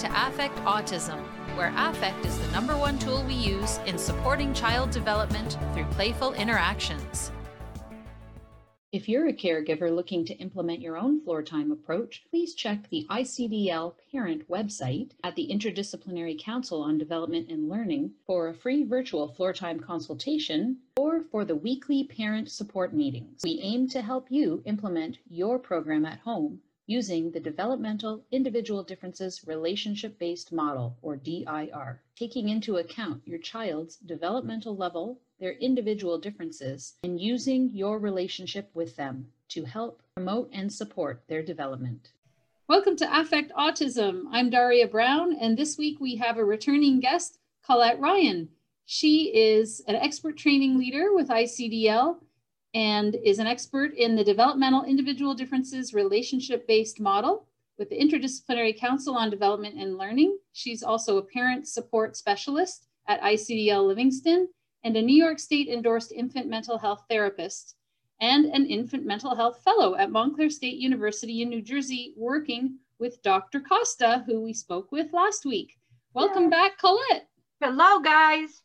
[0.00, 1.20] to Affect Autism,
[1.58, 6.32] where affect is the number one tool we use in supporting child development through playful
[6.32, 7.30] interactions.
[8.92, 13.06] If you're a caregiver looking to implement your own floor time approach, please check the
[13.10, 19.28] ICDL parent website at the Interdisciplinary Council on Development and Learning for a free virtual
[19.28, 23.42] floor time consultation or for the weekly parent support meetings.
[23.44, 29.46] We aim to help you implement your program at home using the Developmental Individual Differences
[29.46, 36.96] Relationship Based Model, or DIR, taking into account your child's developmental level, their individual differences,
[37.04, 42.10] and using your relationship with them to help promote and support their development.
[42.66, 44.24] Welcome to Affect Autism.
[44.32, 48.48] I'm Daria Brown, and this week we have a returning guest, Colette Ryan.
[48.84, 52.16] She is an expert training leader with ICDL
[52.74, 57.46] and is an expert in the developmental individual differences relationship based model
[57.78, 60.38] with the Interdisciplinary Council on Development and Learning.
[60.52, 64.48] She's also a parent support specialist at ICDL Livingston
[64.84, 67.74] and a New York State endorsed infant mental health therapist
[68.20, 73.22] and an infant mental health fellow at Montclair State University in New Jersey, working with
[73.22, 73.60] Dr.
[73.60, 75.78] Costa, who we spoke with last week.
[76.12, 76.50] Welcome yeah.
[76.50, 77.28] back, Colette.
[77.62, 78.62] Hello, guys.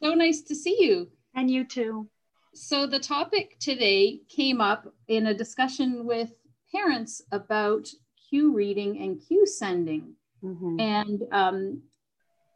[0.00, 1.10] So nice to see you.
[1.34, 2.08] And you too.
[2.54, 6.32] So the topic today came up in a discussion with
[6.72, 7.88] parents about
[8.28, 10.14] cue reading and cue sending.
[10.42, 10.80] Mm-hmm.
[10.80, 11.82] And um,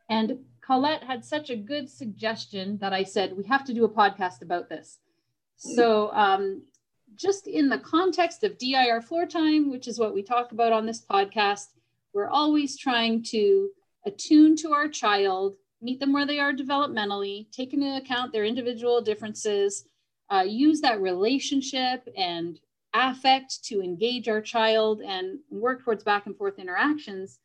[0.09, 3.89] and Colette had such a good suggestion that I said we have to do a
[3.89, 4.99] podcast about this.
[5.57, 6.63] So um,
[7.17, 10.87] just in the context of DIR floor time, which is what we talk about on
[10.87, 11.69] this podcast,
[12.13, 13.71] we're always trying to
[14.07, 19.03] attune to our child meet them where they are developmentally, take into account their individual
[19.03, 19.85] differences,
[20.33, 22.59] uh, use that relationship and
[22.95, 27.39] affect to engage our child and work towards back and forth interactions.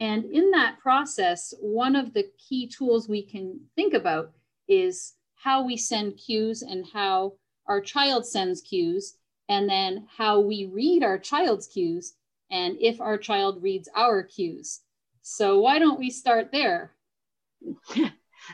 [0.00, 4.32] And in that process, one of the key tools we can think about
[4.66, 7.34] is how we send cues and how
[7.66, 9.16] our child sends cues,
[9.48, 12.14] and then how we read our child's cues,
[12.50, 14.80] and if our child reads our cues.
[15.22, 16.93] So, why don't we start there?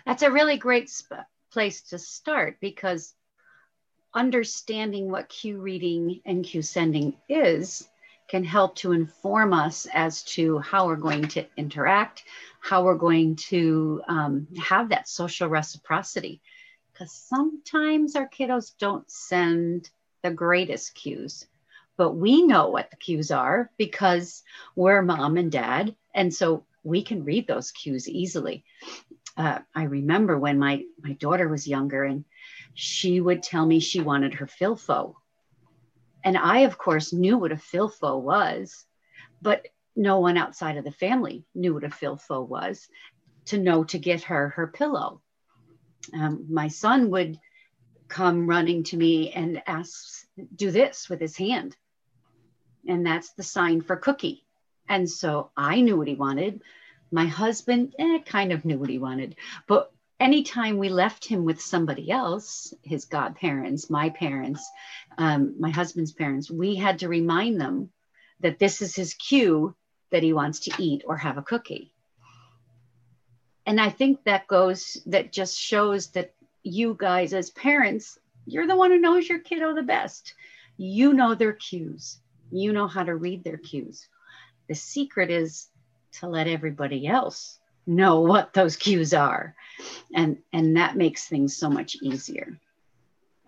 [0.07, 0.91] That's a really great
[1.53, 3.15] place to start because
[4.15, 7.89] understanding what cue reading and cue sending is
[8.29, 12.23] can help to inform us as to how we're going to interact,
[12.61, 16.41] how we're going to um, have that social reciprocity.
[16.93, 19.91] Because sometimes our kiddos don't send
[20.23, 21.47] the greatest cues,
[21.97, 24.45] but we know what the cues are because
[24.77, 25.97] we're mom and dad.
[26.15, 28.65] And so we can read those cues easily.
[29.37, 32.25] Uh, I remember when my my daughter was younger, and
[32.75, 35.15] she would tell me she wanted her filfo,
[36.25, 38.85] and I, of course, knew what a filfo was,
[39.41, 42.89] but no one outside of the family knew what a filfo was.
[43.47, 45.23] To know to get her her pillow,
[46.13, 47.39] um, my son would
[48.09, 51.77] come running to me and ask, "Do this with his hand,"
[52.87, 54.47] and that's the sign for cookie.
[54.91, 56.63] And so I knew what he wanted.
[57.13, 59.37] My husband eh, kind of knew what he wanted.
[59.69, 64.69] But anytime we left him with somebody else, his godparents, my parents,
[65.17, 67.91] um, my husband's parents, we had to remind them
[68.41, 69.77] that this is his cue
[70.11, 71.95] that he wants to eat or have a cookie.
[73.67, 76.35] And I think that goes, that just shows that
[76.65, 80.35] you guys as parents, you're the one who knows your kiddo the best.
[80.77, 82.19] You know their cues,
[82.51, 84.09] you know how to read their cues.
[84.71, 85.67] The secret is
[86.21, 87.59] to let everybody else
[87.89, 89.57] know what those cues are.
[90.15, 92.57] And, and that makes things so much easier.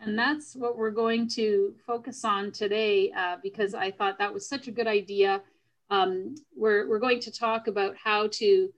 [0.00, 4.48] And that's what we're going to focus on today uh, because I thought that was
[4.48, 5.40] such a good idea.
[5.90, 8.72] Um, we're, we're going to talk about how to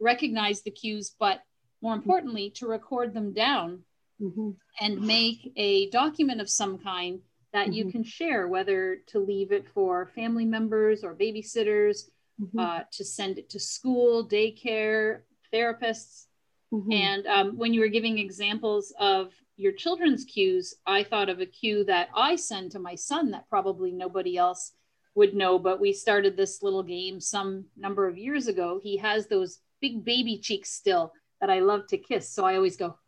[0.00, 1.42] recognize the cues, but
[1.80, 3.84] more importantly, to record them down
[4.20, 4.50] mm-hmm.
[4.80, 7.20] and make a document of some kind
[7.54, 7.72] that mm-hmm.
[7.72, 12.58] you can share, whether to leave it for family members or babysitters, mm-hmm.
[12.58, 15.20] uh, to send it to school, daycare,
[15.52, 16.26] therapists.
[16.72, 16.92] Mm-hmm.
[16.92, 21.46] And um, when you were giving examples of your children's cues, I thought of a
[21.46, 24.72] cue that I send to my son that probably nobody else
[25.14, 25.56] would know.
[25.56, 28.80] But we started this little game some number of years ago.
[28.82, 32.28] He has those big baby cheeks still that I love to kiss.
[32.28, 32.98] So I always go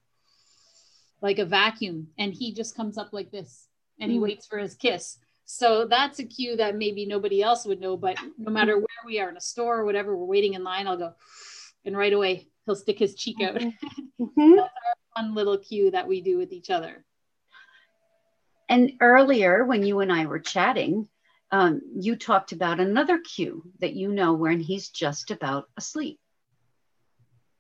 [1.20, 3.66] like a vacuum, and he just comes up like this
[4.00, 4.22] and he mm.
[4.22, 5.18] waits for his kiss.
[5.44, 9.20] So that's a cue that maybe nobody else would know, but no matter where we
[9.20, 11.12] are in a store or whatever, we're waiting in line, I'll go,
[11.84, 13.62] and right away he'll stick his cheek out.
[14.18, 14.56] Mm-hmm.
[14.56, 17.04] that's our fun little cue that we do with each other.
[18.66, 21.06] And earlier, when you and I were chatting,
[21.52, 26.18] um, you talked about another cue that you know when he's just about asleep.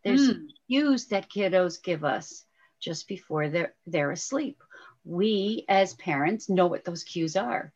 [0.02, 0.46] There's mm.
[0.66, 2.46] cues that kiddos give us
[2.80, 4.62] just before they're, they're asleep.
[5.06, 7.72] We, as parents, know what those cues are.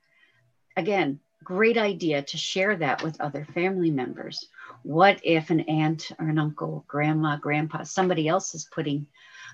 [0.77, 4.49] Again, great idea to share that with other family members.
[4.82, 9.06] What if an aunt or an uncle, grandma, grandpa, somebody else is putting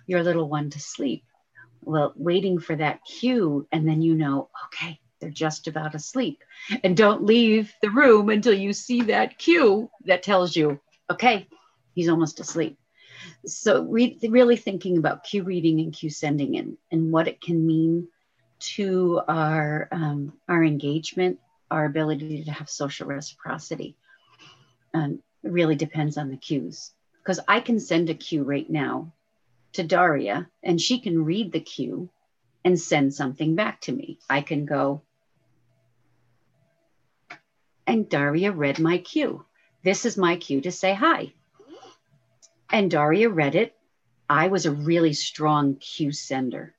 [0.07, 1.25] your little one to sleep?
[1.83, 6.43] Well, waiting for that cue, and then you know, okay, they're just about asleep.
[6.83, 10.81] And don't leave the room until you see that cue that tells you,
[11.11, 11.47] okay,
[11.95, 12.79] he's almost asleep.
[13.45, 17.67] So, re- really thinking about cue reading and cue sending and, and what it can
[17.67, 18.09] mean
[18.59, 21.39] to our, um, our engagement,
[21.71, 23.97] our ability to have social reciprocity.
[24.95, 26.93] Um, really depends on the cues.
[27.23, 29.13] Because I can send a cue right now
[29.73, 32.09] to Daria and she can read the cue
[32.65, 34.19] and send something back to me.
[34.29, 35.03] I can go,
[37.87, 39.45] and Daria read my cue.
[39.83, 41.33] This is my cue to say hi.
[42.71, 43.75] And Daria read it.
[44.29, 46.75] I was a really strong cue sender,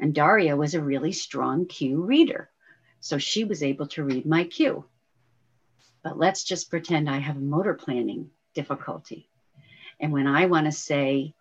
[0.00, 2.50] and Daria was a really strong cue reader.
[3.00, 4.84] So she was able to read my cue.
[6.02, 9.28] But let's just pretend I have a motor planning difficulty.
[10.00, 11.34] And when I want to say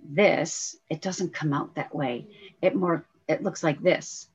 [0.00, 2.28] this, it doesn't come out that way.
[2.62, 4.28] It more it looks like this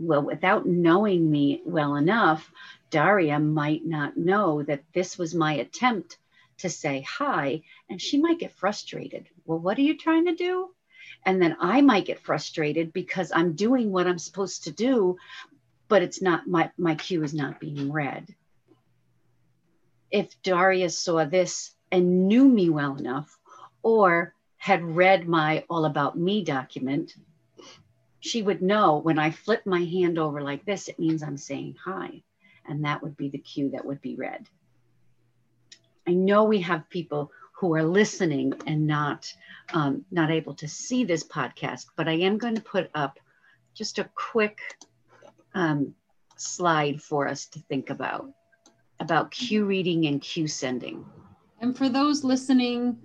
[0.00, 2.50] well, without knowing me well enough,
[2.90, 6.18] Daria might not know that this was my attempt
[6.60, 9.28] to say hi, and she might get frustrated.
[9.44, 10.70] Well, what are you trying to do?
[11.24, 15.16] And then I might get frustrated because I'm doing what I'm supposed to do,
[15.88, 18.34] but it's not my, my cue is not being read.
[20.10, 23.36] If Daria saw this and knew me well enough,
[23.82, 27.14] or had read my All About Me document,
[28.20, 31.76] she would know when I flip my hand over like this, it means I'm saying
[31.82, 32.22] hi.
[32.66, 34.46] And that would be the cue that would be read.
[36.10, 39.32] I know we have people who are listening and not
[39.72, 43.20] um, not able to see this podcast, but I am going to put up
[43.74, 44.58] just a quick
[45.54, 45.94] um,
[46.34, 48.28] slide for us to think about
[48.98, 51.04] about cue reading and cue sending.
[51.60, 52.98] And for those listening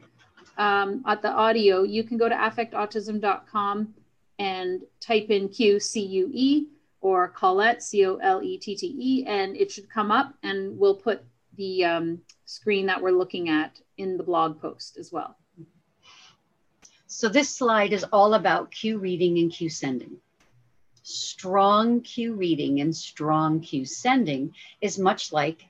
[0.57, 3.93] um, at the audio, you can go to affectautism.com
[4.39, 6.65] and type in Q C U E
[7.01, 10.33] or Colette C O L E T T E, and it should come up.
[10.41, 11.23] And we'll put
[11.55, 15.35] the um, screen that we're looking at in the blog post as well.
[17.07, 20.17] So this slide is all about cue reading and cue sending.
[21.03, 25.65] Strong cue reading and strong cue sending is much like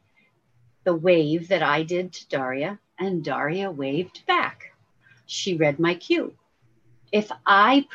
[0.86, 4.74] the wave that I did to Daria, and Daria waved back.
[5.26, 6.34] She read my cue.
[7.12, 7.86] If I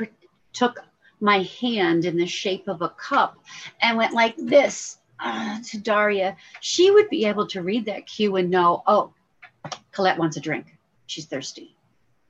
[0.52, 0.84] took
[1.20, 3.38] my hand in the shape of a cup
[3.80, 8.36] and went like this uh, to Daria, she would be able to read that cue
[8.36, 9.12] and know, oh,
[9.92, 10.76] Colette wants a drink.
[11.06, 11.76] She's thirsty.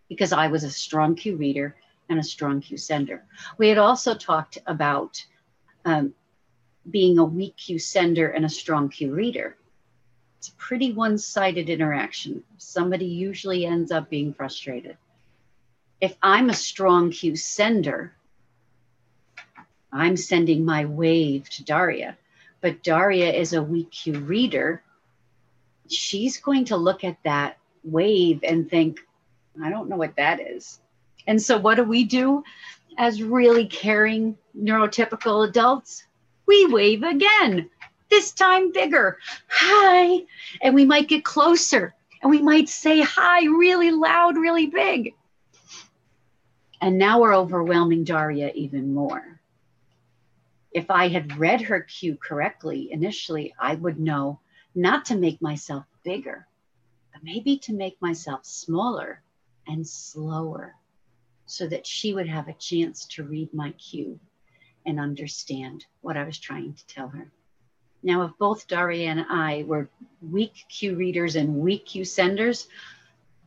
[0.09, 1.77] Because I was a strong cue reader
[2.09, 3.25] and a strong cue sender.
[3.59, 5.25] We had also talked about
[5.85, 6.15] um,
[6.91, 9.57] being a weak cue sender and a strong cue reader.
[10.39, 12.43] It's a pretty one sided interaction.
[12.59, 14.97] Somebody usually ends up being frustrated
[16.01, 18.13] if I'm a strong cue sender,
[19.93, 22.17] I'm sending my wave to Daria,
[22.61, 24.83] but Daria is a weak cue reader.
[25.89, 29.01] She's going to look at that wave and think,
[29.63, 30.81] I don't know what that is.
[31.27, 32.45] And so, what do we do
[32.99, 36.05] as really caring neurotypical adults?
[36.47, 37.71] We wave again,
[38.11, 39.19] this time bigger.
[39.49, 40.25] Hi.
[40.63, 45.15] And we might get closer and we might say hi really loud, really big.
[46.81, 49.40] And now we're overwhelming Daria even more.
[50.73, 54.41] If I had read her cue correctly initially, I would know
[54.75, 56.47] not to make myself bigger,
[57.13, 59.23] but maybe to make myself smaller
[59.67, 60.77] and slower
[61.47, 64.21] so that she would have a chance to read my cue
[64.87, 67.31] and understand what I was trying to tell her.
[68.03, 69.91] Now, if both Daria and I were
[70.23, 72.69] weak cue readers and weak cue senders,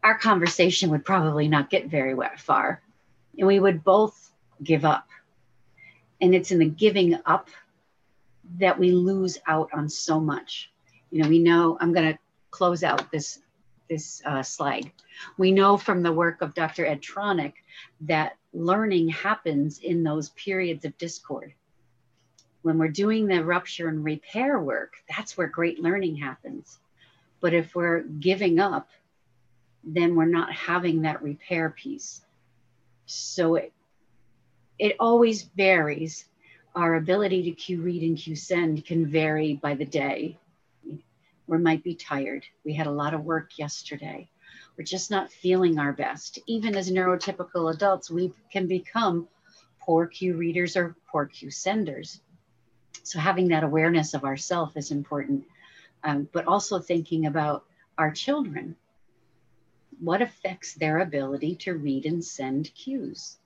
[0.03, 2.82] our conversation would probably not get very far
[3.38, 5.08] and we would both give up.
[6.24, 7.50] And it's in the giving up
[8.58, 10.72] that we lose out on so much.
[11.12, 13.39] You know, we know I'm going to close out this
[13.89, 14.89] this uh, slide.
[15.38, 16.86] We know from the work of Dr.
[16.86, 17.56] Ed Tronick
[18.01, 21.53] that learning happens in those periods of discord.
[22.62, 26.80] When we're doing the rupture and repair work, that's where great learning happens.
[27.42, 28.88] But if we're giving up,
[29.84, 32.22] then we're not having that repair piece.
[33.06, 33.74] So it,
[34.84, 36.25] it always varies
[36.75, 40.38] our ability to cue read and cue send can vary by the day.
[41.48, 42.46] We might be tired.
[42.66, 44.28] We had a lot of work yesterday.
[44.75, 46.38] We're just not feeling our best.
[46.48, 49.30] Even as neurotypical adults, we can become
[49.80, 52.20] poor cue readers or poor cue senders.
[53.04, 55.46] So having that awareness of ourself is important,
[56.04, 57.63] um, but also thinking about
[57.98, 58.75] our children.
[60.02, 63.38] What affects their ability to read and send cues?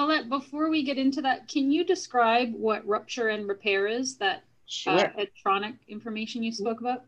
[0.00, 4.44] Colette, before we get into that, can you describe what rupture and repair is, that
[4.64, 4.98] sure.
[4.98, 7.04] uh, Ed Tronick information you spoke about?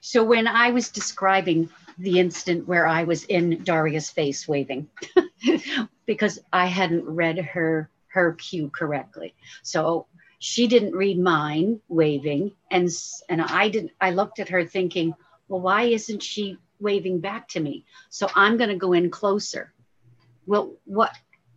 [0.00, 1.68] So when I was describing
[1.98, 4.88] the instant where I was in Daria's face waving,
[6.06, 9.32] because I hadn't read her her cue correctly.
[9.62, 10.06] So
[10.40, 12.90] she didn't read mine waving and
[13.28, 15.14] and I didn't I looked at her thinking,
[15.46, 17.84] well why isn't she waving back to me?
[18.10, 19.72] So I'm going to go in closer.
[20.46, 21.12] Well, what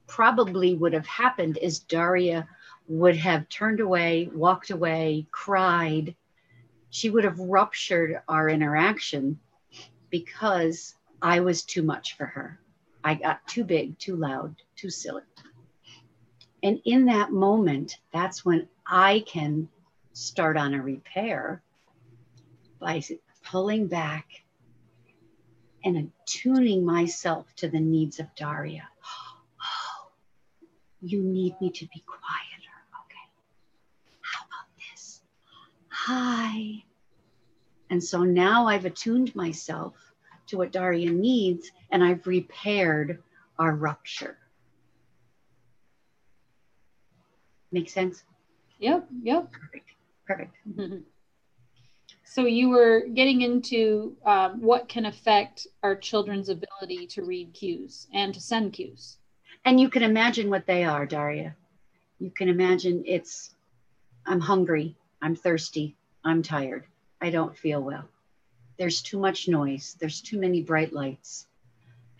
[0.09, 2.47] probably would have happened is Daria
[2.89, 6.15] would have turned away, walked away, cried.
[6.89, 9.39] She would have ruptured our interaction
[10.09, 12.59] because I was too much for her.
[13.03, 15.21] I got too big, too loud, too silly.
[16.63, 19.69] And in that moment, that's when I can
[20.13, 21.61] start on a repair
[22.79, 23.01] by
[23.43, 24.27] pulling back
[25.85, 28.87] and attuning myself to the needs of Daria.
[31.01, 32.75] You need me to be quieter.
[33.05, 33.25] Okay.
[34.21, 35.21] How about this?
[35.89, 36.83] Hi.
[37.89, 39.95] And so now I've attuned myself
[40.47, 43.21] to what Daria needs and I've repaired
[43.57, 44.37] our rupture.
[47.71, 48.23] Make sense?
[48.79, 49.51] Yep, yep.
[49.51, 49.91] Perfect.
[50.25, 50.55] Perfect.
[50.67, 50.97] Mm-hmm.
[52.23, 58.07] So you were getting into um, what can affect our children's ability to read cues
[58.13, 59.18] and to send cues.
[59.65, 61.55] And you can imagine what they are, Daria.
[62.19, 63.53] You can imagine it's,
[64.25, 66.85] I'm hungry, I'm thirsty, I'm tired,
[67.21, 68.09] I don't feel well.
[68.77, 71.47] There's too much noise, there's too many bright lights.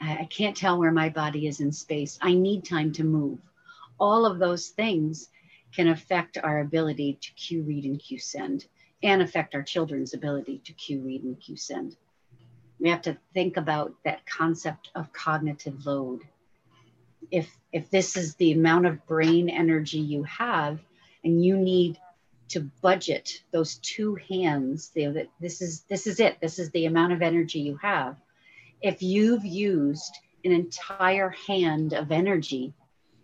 [0.01, 2.17] I can't tell where my body is in space.
[2.22, 3.39] I need time to move.
[4.00, 5.29] All of those things
[5.74, 8.65] can affect our ability to cue read and cue send
[9.03, 11.98] and affect our children's ability to cue read and cue send.
[12.79, 16.22] We have to think about that concept of cognitive load.
[17.31, 20.79] If if this is the amount of brain energy you have
[21.24, 22.00] and you need
[22.50, 26.39] to budget those two hands, you know, that this is this is it.
[26.41, 28.17] This is the amount of energy you have.
[28.81, 32.74] If you've used an entire hand of energy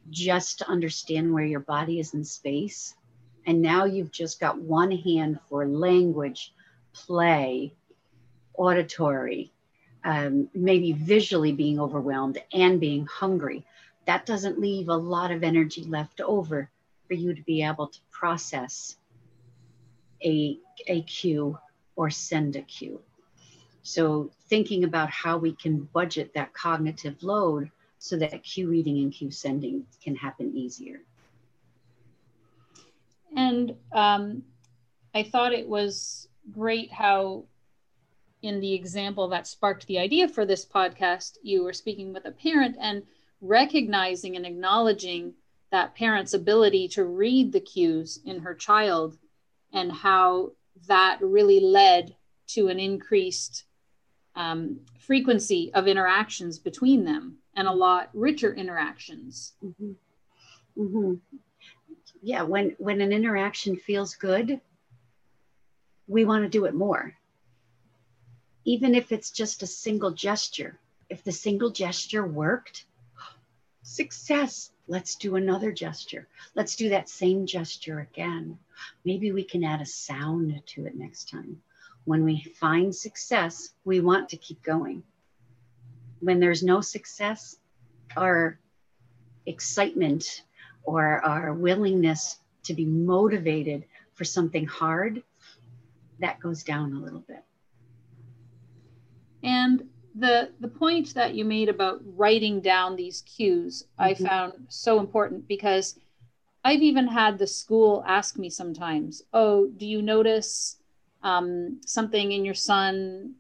[0.09, 2.95] just to understand where your body is in space.
[3.45, 6.53] And now you've just got one hand for language,
[6.93, 7.73] play,
[8.55, 9.51] auditory,
[10.03, 13.65] um, maybe visually being overwhelmed and being hungry.
[14.05, 16.69] That doesn't leave a lot of energy left over
[17.07, 18.97] for you to be able to process
[20.23, 20.57] a,
[20.87, 21.57] a cue
[21.95, 23.01] or send a cue.
[23.83, 27.69] So, thinking about how we can budget that cognitive load
[27.99, 31.01] so that cue reading and cue sending can happen easier.
[33.35, 34.43] And um,
[35.13, 37.45] I thought it was great how,
[38.41, 42.31] in the example that sparked the idea for this podcast, you were speaking with a
[42.31, 43.03] parent and
[43.41, 45.33] recognizing and acknowledging
[45.71, 49.17] that parent's ability to read the cues in her child
[49.73, 50.51] and how
[50.87, 52.15] that really led
[52.47, 53.65] to an increased
[54.35, 59.53] um, frequency of interactions between them and a lot richer interactions.
[59.63, 59.91] Mm-hmm.
[60.77, 61.13] Mm-hmm.
[62.21, 64.59] Yeah, when when an interaction feels good,
[66.07, 67.13] we want to do it more.
[68.65, 70.79] Even if it's just a single gesture.
[71.07, 72.85] If the single gesture worked,
[73.85, 74.71] success.
[74.87, 76.27] Let's do another gesture.
[76.53, 78.59] Let's do that same gesture again.
[79.05, 81.61] Maybe we can add a sound to it next time.
[82.03, 85.03] When we find success, we want to keep going
[86.25, 87.57] when there's no success,
[88.17, 88.59] our
[89.45, 90.43] excitement
[90.83, 95.21] or our willingness to be motivated for something hard,
[96.19, 97.43] that goes down a little bit.
[99.43, 104.03] And the the point that you made about writing down these cues, mm-hmm.
[104.03, 105.99] I found so important because
[106.63, 110.77] I've even had the school ask me sometimes, "Oh, do you notice
[111.25, 113.33] um, something in your son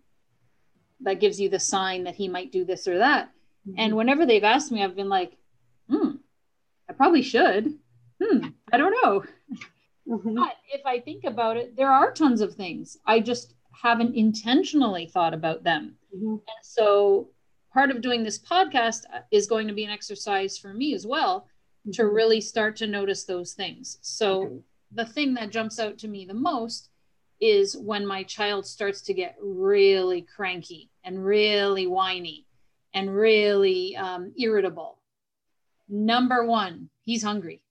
[1.01, 3.29] that gives you the sign that he might do this or that.
[3.67, 3.79] Mm-hmm.
[3.79, 5.37] And whenever they've asked me, I've been like,
[5.87, 6.11] hmm,
[6.89, 7.77] I probably should.
[8.21, 9.23] Hmm, I don't know.
[10.07, 10.35] Mm-hmm.
[10.35, 12.97] But if I think about it, there are tons of things.
[13.05, 15.95] I just haven't intentionally thought about them.
[16.15, 16.33] Mm-hmm.
[16.33, 17.29] And so
[17.73, 19.01] part of doing this podcast
[19.31, 21.47] is going to be an exercise for me as well
[21.93, 22.13] to Mhm.
[22.15, 23.97] really start to notice those things.
[24.01, 26.89] So the thing that jumps out to me the most
[27.41, 32.47] is when my child starts to get really cranky and really whiny
[32.93, 34.99] and really um, irritable.
[35.89, 37.61] Number one, he's hungry.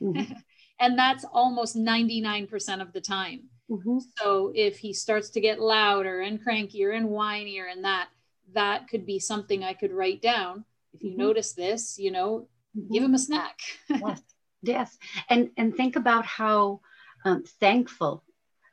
[0.00, 0.36] Mhm.
[0.80, 3.48] And that's almost 99% of the time.
[3.70, 4.02] Mhm.
[4.18, 8.08] So if he starts to get louder and crankier and whinier and that,
[8.52, 10.64] that could be something I could write down.
[10.92, 11.16] If you Mhm.
[11.16, 12.92] notice this, you know, Mhm.
[12.92, 13.58] give him a snack.
[13.88, 14.22] yes
[14.62, 16.80] yes and and think about how
[17.26, 18.24] um, thankful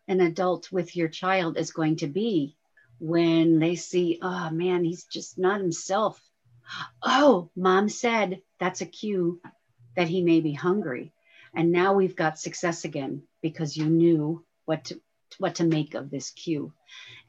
[0.08, 2.56] an adult with your child is going to be
[3.00, 6.22] when they see oh man he's just not himself
[7.04, 9.42] oh mom said that's a cue
[9.96, 11.12] that he may be hungry
[11.54, 15.02] and now we've got success again because you knew what to
[15.38, 16.74] what to make of this cue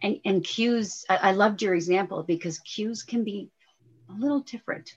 [0.03, 3.51] and and cues I, I loved your example because cues can be
[4.09, 4.97] a little different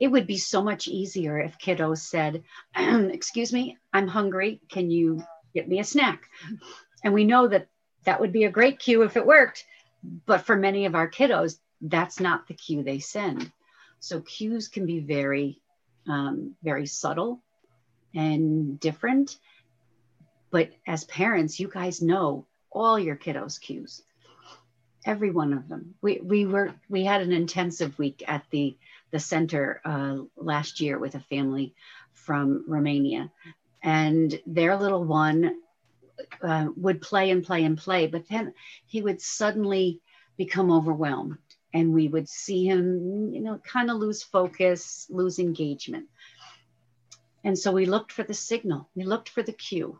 [0.00, 2.42] it would be so much easier if kiddos said,
[2.76, 4.60] Excuse me, I'm hungry.
[4.68, 5.22] Can you
[5.54, 6.28] get me a snack?
[7.02, 7.68] And we know that
[8.04, 9.64] that would be a great cue if it worked.
[10.26, 13.50] But for many of our kiddos, that's not the cue they send.
[14.00, 15.62] So cues can be very,
[16.08, 17.42] um, very subtle
[18.14, 19.38] and different.
[20.54, 24.02] But as parents, you guys know all your kiddos' cues
[25.04, 25.94] every one of them.
[26.00, 28.76] We we were we had an intensive week at the
[29.10, 31.74] the center uh, last year with a family
[32.12, 33.32] from Romania,
[33.82, 35.56] and their little one
[36.40, 38.54] uh, would play and play and play, but then
[38.86, 40.00] he would suddenly
[40.36, 41.38] become overwhelmed,
[41.72, 46.06] and we would see him, you know, kind of lose focus, lose engagement.
[47.42, 49.98] And so we looked for the signal, we looked for the cue,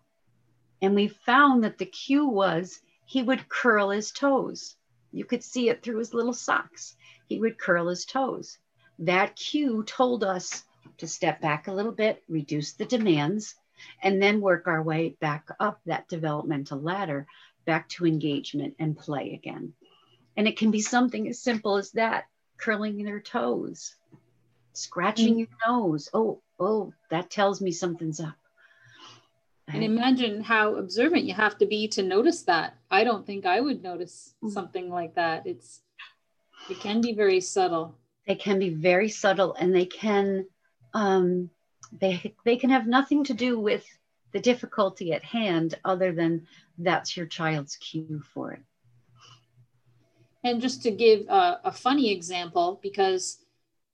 [0.85, 4.77] and we found that the cue was he would curl his toes.
[5.13, 6.95] You could see it through his little socks.
[7.27, 8.59] He would curl his toes.
[8.99, 10.63] That cue told us
[10.99, 13.55] to step back a little bit, reduce the demands,
[14.03, 17.27] and then work our way back up that developmental ladder,
[17.65, 19.73] back to engagement and play again.
[20.37, 22.27] And it can be something as simple as that
[22.59, 23.97] curling their toes,
[24.75, 25.39] scratching mm.
[25.39, 26.11] your nose.
[26.13, 28.37] Oh, oh, that tells me something's up.
[29.69, 32.77] And imagine how observant you have to be to notice that.
[32.91, 34.51] I don't think I would notice Mhm.
[34.53, 35.47] something like that.
[35.47, 35.81] It's
[36.71, 37.95] it can be very subtle.
[38.27, 40.47] they can be very subtle and they can
[40.95, 41.51] um,
[41.93, 43.85] they they can have nothing to do with
[44.33, 46.47] the difficulty at hand other than
[46.79, 48.63] that's your child's cue for it
[50.43, 53.45] And just to give a, a funny example, because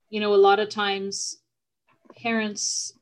[0.09, 1.41] you know a lot of times
[2.17, 2.93] parents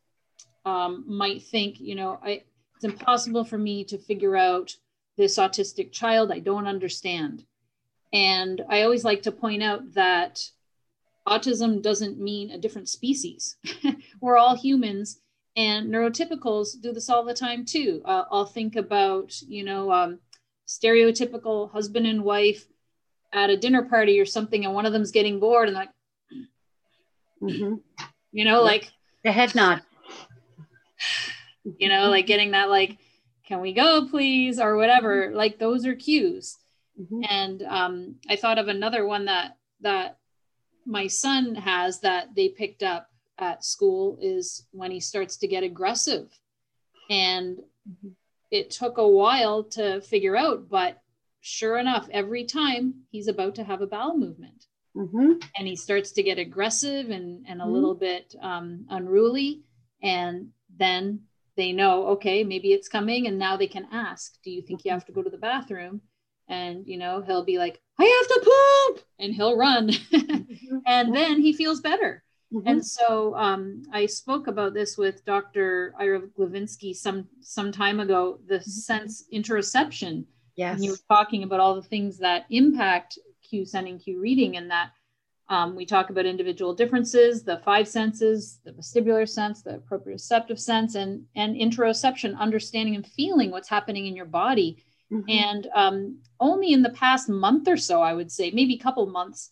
[0.65, 2.43] um, might think, you know, I
[2.79, 4.73] it's impossible for me to figure out
[5.17, 6.31] this autistic child.
[6.31, 7.43] I don't understand.
[8.13, 10.41] And I always like to point out that
[11.27, 13.57] autism doesn't mean a different species.
[14.21, 15.19] We're all humans,
[15.57, 18.01] and neurotypicals do this all the time too.
[18.05, 20.19] Uh, I'll think about, you know, um,
[20.65, 22.65] stereotypical husband and wife
[23.33, 25.89] at a dinner party or something, and one of them's getting bored and like,
[27.41, 27.81] Mhm.
[28.31, 28.71] you know, Yeah.
[28.71, 28.91] like
[29.25, 29.81] the head nod
[31.77, 32.97] you know like getting that like
[33.45, 36.57] can we go please or whatever like those are cues
[36.99, 37.25] Mhm.
[37.29, 40.17] and um, i thought of another one that that
[40.85, 45.63] my son has that they picked up at school is when he starts to get
[45.63, 46.27] aggressive
[47.09, 48.15] and Mhm.
[48.51, 51.01] it took a while to figure out but
[51.41, 55.41] sure enough every time he's about to have a bowel movement Mhm.
[55.57, 57.71] and he starts to get aggressive and, and a Mhm.
[57.71, 59.63] little bit um, unruly
[60.01, 61.27] and then
[61.59, 64.91] they know okay maybe it's coming and now they can ask do you think you
[64.91, 65.95] have to go to the bathroom
[66.47, 69.85] and you know he'll be like i have to poop and he'll run
[70.95, 72.11] and then he feels better
[72.51, 72.63] Mhm.
[72.65, 75.93] and so um, I spoke about this with Dr.
[76.03, 77.19] Ira Glovinsky some
[77.55, 78.21] some time ago.
[78.51, 80.25] The sense interoception.
[80.55, 84.57] yes And you were talking about all the things that impact cue sending, cue reading,
[84.57, 84.87] and that
[85.49, 90.95] um, we talk about individual differences, the five senses, the vestibular sense, the proprioceptive sense,
[90.95, 94.83] and and interoception, understanding and feeling what's happening in your body.
[95.11, 95.23] Mhm.
[95.27, 99.05] And um, only in the past month or so, I would say, maybe a couple
[99.07, 99.51] months,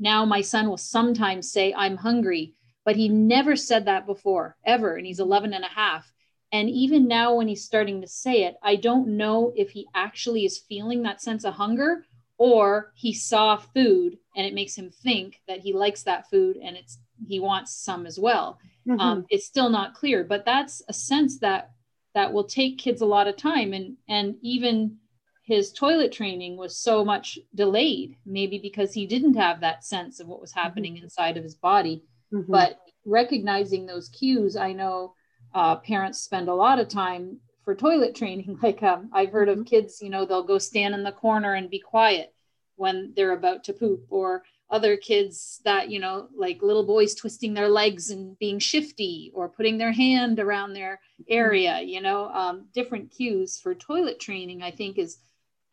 [0.00, 2.54] now my son will sometimes say, I'm hungry,
[2.84, 4.96] but he never said that before, ever.
[4.96, 6.12] And he's 11 and a half.
[6.52, 10.44] And even now, when he's starting to say it, I don't know if he actually
[10.44, 12.05] is feeling that sense of hunger
[12.38, 16.76] or he saw food and it makes him think that he likes that food and
[16.76, 19.00] it's he wants some as well Mhm.
[19.00, 21.70] um, it's still not clear but that's a sense that
[22.14, 24.98] that will take kids a lot of time and and even
[25.42, 30.26] his toilet training was so much delayed maybe because he didn't have that sense of
[30.26, 32.46] what was happening inside of his body Mhm.
[32.48, 35.14] but recognizing those cues, I know
[35.54, 38.58] uh, parents spend a lot of time for toilet training.
[38.62, 39.64] Like um, I've heard of mm-hmm.
[39.64, 42.32] kids, you know, they'll go stand in the corner and be quiet
[42.76, 47.54] when they're about to poop, or other kids that, you know, like little boys twisting
[47.54, 51.22] their legs and being shifty or putting their hand around their mm-hmm.
[51.28, 55.18] area, you know, um, different cues for toilet training, I think is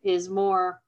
[0.02, 0.82] is more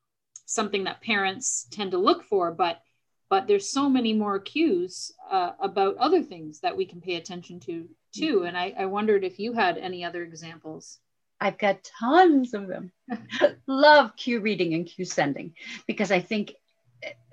[0.45, 2.81] something that parents tend to look for, but
[3.29, 7.59] but there's so many more cues uh, about other things that we can pay attention
[7.61, 8.43] to too.
[8.43, 10.99] And I, I wondered if you had any other examples.
[11.41, 12.91] I've got tons of them.
[13.67, 15.53] Love cue reading and cue sending
[15.85, 16.53] because I think,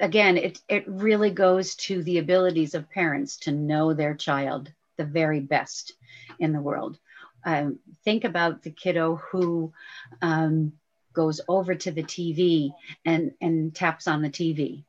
[0.00, 5.04] again, it, it really goes to the abilities of parents to know their child the
[5.04, 5.92] very best
[6.38, 6.98] in the world.
[7.44, 9.72] Um, think about the kiddo who
[10.20, 10.72] um,
[11.12, 12.72] goes over to the TV
[13.04, 14.84] and, and taps on the TV.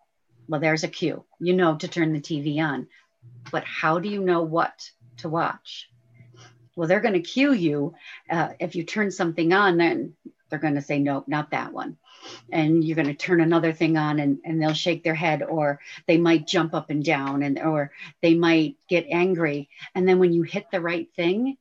[0.47, 1.23] Well, there's a cue.
[1.39, 2.87] You know to turn the TV on.
[3.51, 5.89] But how do you know what to watch.
[6.75, 7.95] Well, they're going to cue you.
[8.29, 10.13] Uh, if you turn something on, then
[10.49, 11.97] they're going to say, nope, not that one.
[12.51, 15.79] And you're going to turn another thing on and, and they'll shake their head or
[16.07, 19.69] they might jump up and down and or they might get angry.
[19.93, 21.57] And then when you hit the right thing,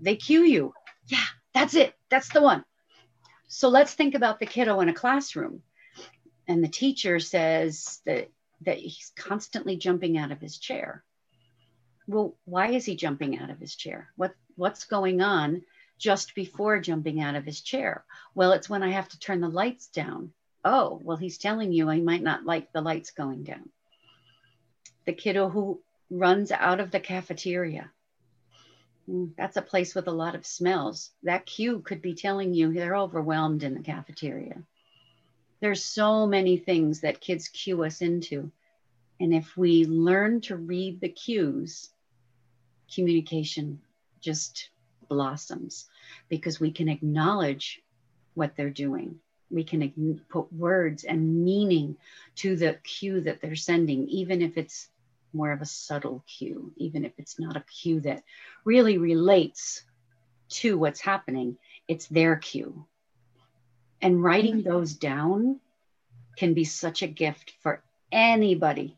[0.00, 0.74] they cue you.
[1.06, 1.94] Yeah, that's it.
[2.10, 2.64] That's the one.
[3.48, 5.62] So let's think about the kiddo in a classroom.
[6.46, 8.28] And the teacher says that,
[8.62, 11.04] that he's constantly jumping out of his chair
[12.06, 14.10] well, why is he jumping out of his chair?
[14.16, 15.62] What what's going on
[15.98, 18.04] just before jumping out of his chair?
[18.34, 20.32] Well, it's when I have to turn the lights down.
[20.64, 23.70] Oh, well, he's telling you I might not like the lights going down.
[25.06, 25.80] The kiddo who
[26.10, 27.90] runs out of the cafeteria.
[29.06, 31.10] Hmm, that's a place with a lot of smells.
[31.22, 34.62] That cue could be telling you they're overwhelmed in the cafeteria.
[35.64, 38.52] There's so many things that kids cue us into.
[39.18, 41.88] And if we learn to read the cues,
[42.94, 43.80] communication
[44.20, 44.68] just
[45.08, 45.88] blossoms
[46.28, 47.80] because we can acknowledge
[48.34, 49.18] what they're doing.
[49.48, 51.96] We can put words and meaning
[52.36, 54.90] to the cue that they're sending, even if it's
[55.32, 58.22] more of a subtle cue, even if it's not a cue that
[58.66, 59.82] really relates
[60.60, 61.56] to what's happening,
[61.88, 62.84] it's their cue.
[64.04, 65.60] And writing those down
[66.36, 68.96] can be such a gift for anybody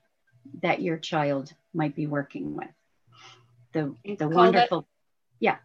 [0.63, 2.69] that your child might be working with.
[3.73, 4.87] The the wonderful
[5.41, 5.57] yeah.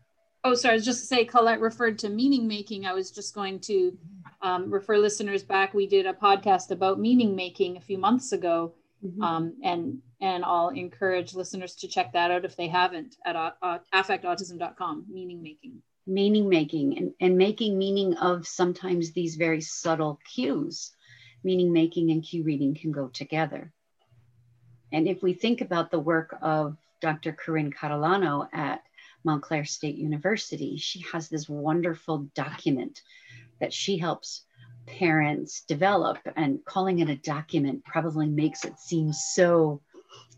[0.43, 2.86] Oh sorry i was just to say colette referred to meaning making.
[2.86, 3.97] I was just going to
[4.41, 5.73] um, refer listeners back.
[5.73, 8.73] We did a podcast about meaning making a few months ago
[9.04, 9.21] mm-hmm.
[9.21, 13.80] um, and and i'll encourage listeners to check that out if they haven't at uh,
[13.93, 20.91] affectautism.com meaning making meaning making and, and making meaning of sometimes these very subtle cues
[21.43, 23.71] meaning making and cue reading can go together
[24.91, 27.31] and if we think about the work of Dr.
[27.33, 28.83] Corinne Catalano at
[29.23, 33.01] Montclair State University, she has this wonderful document
[33.59, 34.43] that she helps
[34.85, 36.17] parents develop.
[36.35, 39.81] And calling it a document probably makes it seem so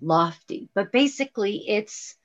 [0.01, 0.69] lofty.
[0.73, 2.15] But basically, it's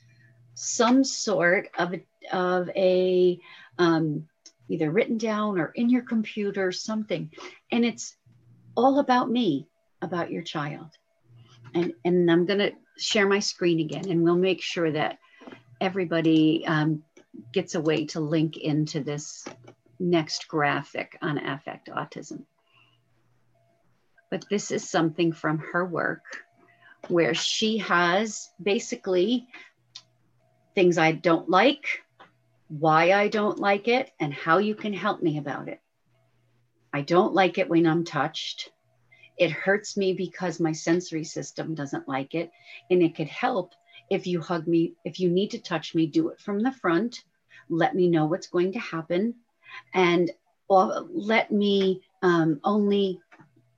[0.55, 3.38] some sort of a, of a
[3.79, 4.29] um,
[4.69, 7.31] either written down or in your computer, something.
[7.73, 8.17] And it's
[8.77, 9.67] all about me,
[10.03, 10.91] about your child.
[11.75, 15.19] And, and I'm going to share my screen again and we'll make sure that
[15.81, 17.03] everybody um,
[17.53, 19.45] gets a way to link into this
[19.99, 22.45] next graphic on affect autism.
[24.31, 26.23] But this is something from her work
[27.09, 29.49] where she has basically
[30.75, 32.03] things I don't like,
[32.68, 35.81] why I don't like it, and how you can help me about it.
[36.92, 38.70] I don't like it when I'm touched.
[39.37, 42.50] It hurts me because my sensory system doesn't like it.
[42.90, 43.74] And it could help
[44.11, 47.22] if you hug me, if you need to touch me, do it from the front.
[47.68, 49.35] Let me know what's going to happen.
[49.94, 50.31] And
[50.68, 53.20] let me um, only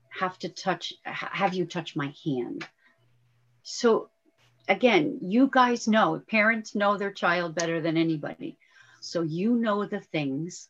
[0.09, 2.67] have to touch, have you touch my hand.
[3.63, 4.11] So
[4.69, 8.57] again, you guys know, parents know their child better than anybody.
[9.01, 10.69] So you know the things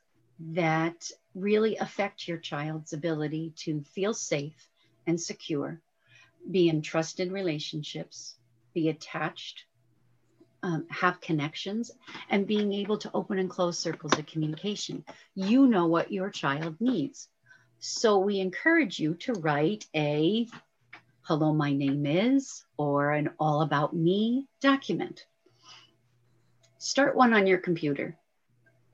[0.52, 4.68] that really affect your child's ability to feel safe
[5.06, 5.80] and secure,
[6.50, 8.36] be in trusted relationships,
[8.72, 9.64] be attached,
[10.62, 11.90] um, have connections,
[12.28, 15.04] and being able to open and close circles of communication.
[15.34, 17.28] You know what your child needs.
[17.80, 20.46] So we encourage you to write a
[21.22, 25.26] hello, my name is, or an all about me document.
[26.78, 28.16] Start one on your computer.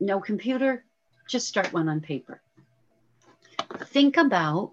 [0.01, 0.85] No computer,
[1.27, 2.41] just start one on paper.
[3.87, 4.73] Think about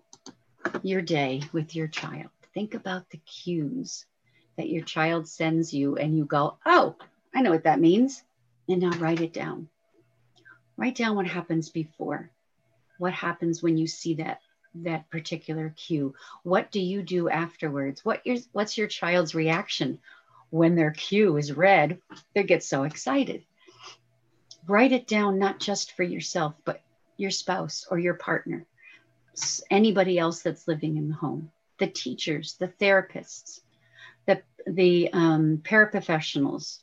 [0.81, 2.29] your day with your child.
[2.53, 4.05] Think about the cues
[4.57, 6.95] that your child sends you and you go, oh,
[7.33, 8.23] I know what that means.
[8.67, 9.69] And now write it down.
[10.77, 12.29] Write down what happens before.
[12.97, 14.39] What happens when you see that
[14.75, 16.15] that particular cue?
[16.43, 18.03] What do you do afterwards?
[18.03, 19.99] What your what's your child's reaction
[20.49, 21.99] when their cue is read?
[22.33, 23.43] They get so excited.
[24.67, 26.81] Write it down not just for yourself, but
[27.17, 28.65] your spouse or your partner,
[29.69, 33.61] anybody else that's living in the home, the teachers, the therapists,
[34.25, 36.79] the the um, paraprofessionals,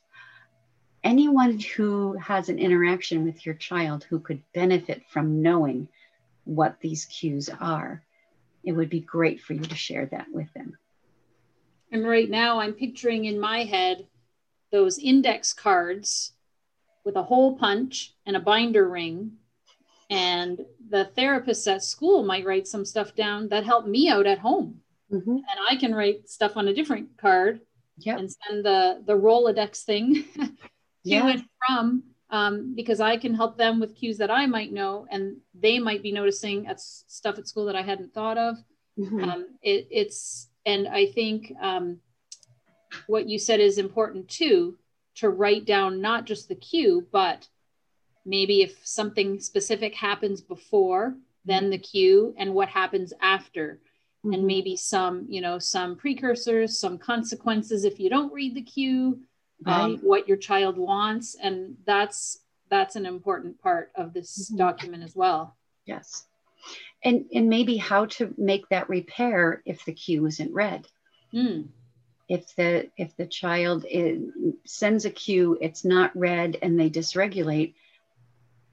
[1.03, 5.87] anyone who has an interaction with your child who could benefit from knowing
[6.43, 8.03] what these cues are,
[8.63, 10.77] it would be great for you to share that with them.
[11.91, 14.07] And right now, I'm picturing in my head
[14.71, 16.33] those index cards
[17.03, 19.33] with a hole punch and a binder ring.
[20.09, 24.39] And the therapists at school might write some stuff down that helped me out at
[24.39, 24.81] home.
[25.11, 25.29] Mm-hmm.
[25.29, 27.61] And I can write stuff on a different card
[27.97, 28.19] yep.
[28.19, 30.49] and send the, the Rolodex thing to
[31.03, 31.27] yeah.
[31.27, 35.37] and from um, because I can help them with cues that I might know, and
[35.53, 38.55] they might be noticing at stuff at school that I hadn't thought of.
[38.97, 39.23] Mm-hmm.
[39.23, 41.99] Um, it, it's and I think um,
[43.07, 44.77] what you said is important too
[45.21, 47.47] to write down not just the cue, but
[48.25, 53.79] maybe if something specific happens before, then the cue, and what happens after.
[54.23, 54.33] Mm-hmm.
[54.33, 59.19] And maybe some, you know, some precursors, some consequences if you don't read the cue,
[59.65, 59.83] um, right.
[59.83, 64.57] um, what your child wants and that's that's an important part of this mm-hmm.
[64.57, 65.55] document as well
[65.85, 66.25] yes
[67.03, 70.87] and and maybe how to make that repair if the cue isn't read
[71.33, 71.67] mm.
[72.31, 74.21] If the if the child is,
[74.65, 77.73] sends a cue it's not read and they dysregulate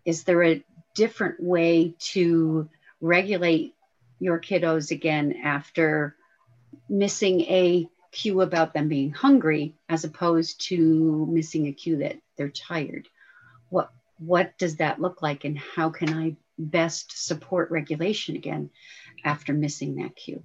[0.05, 2.68] is there a different way to
[3.01, 3.75] regulate
[4.21, 6.14] your kiddos again after
[6.88, 12.49] missing a cue about them being hungry as opposed to missing a cue that they're
[12.49, 13.09] tired?
[13.71, 18.71] What what does that look like and how can i best support regulation again
[19.25, 20.44] after missing that cue?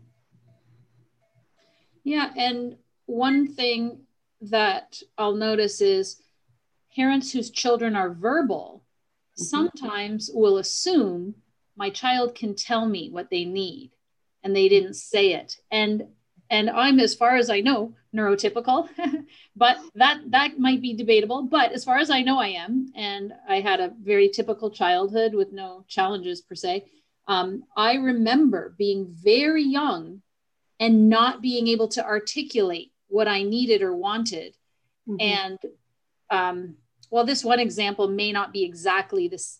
[2.04, 4.00] Yeah and one thing
[4.42, 6.22] that i'll notice is
[6.96, 9.44] parents whose children are verbal mm-hmm.
[9.44, 11.36] sometimes will assume
[11.76, 13.92] my child can tell me what they need
[14.44, 16.04] and they didn't say it and
[16.54, 18.88] and I'm, as far as I know, neurotypical,
[19.56, 21.42] but that that might be debatable.
[21.42, 25.34] But as far as I know, I am, and I had a very typical childhood
[25.34, 26.86] with no challenges per se.
[27.28, 30.22] Um, I remember being very young
[30.80, 34.56] and not being able to articulate what I needed or wanted,
[35.08, 35.18] mm-hmm.
[35.20, 35.60] and
[36.30, 36.76] um,
[37.12, 39.60] well, this one example may not be exactly this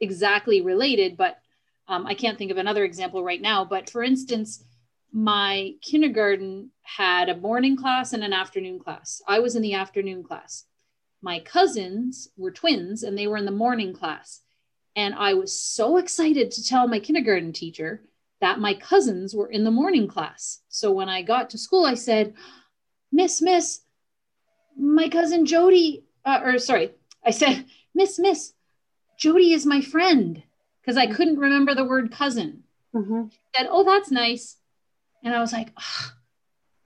[0.00, 1.38] exactly related, but
[1.86, 3.64] um, I can't think of another example right now.
[3.64, 4.64] But for instance
[5.12, 9.20] my kindergarten had a morning class and an afternoon class.
[9.26, 10.64] I was in the afternoon class.
[11.22, 14.40] My cousins were twins and they were in the morning class.
[14.96, 18.02] And I was so excited to tell my kindergarten teacher
[18.40, 20.60] that my cousins were in the morning class.
[20.68, 22.34] So when I got to school, I said,
[23.12, 23.80] Miss, Miss,
[24.76, 26.92] my cousin Jody, uh, or sorry,
[27.24, 28.52] I said, Miss, Miss,
[29.18, 30.42] Jody is my friend
[30.80, 32.62] because I couldn't remember the word cousin.
[32.94, 33.28] Mm-hmm.
[33.28, 34.56] She said, Oh, that's nice.
[35.22, 36.12] And I was like, oh,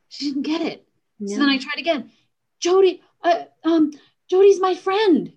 [0.09, 0.87] she didn't get it.
[1.27, 2.11] So then I tried again.
[2.61, 3.93] Jody, uh, um,
[4.29, 5.33] Jody's my friend.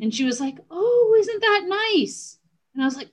[0.00, 2.38] And she was like, oh, isn't that nice?
[2.74, 3.10] And I was like,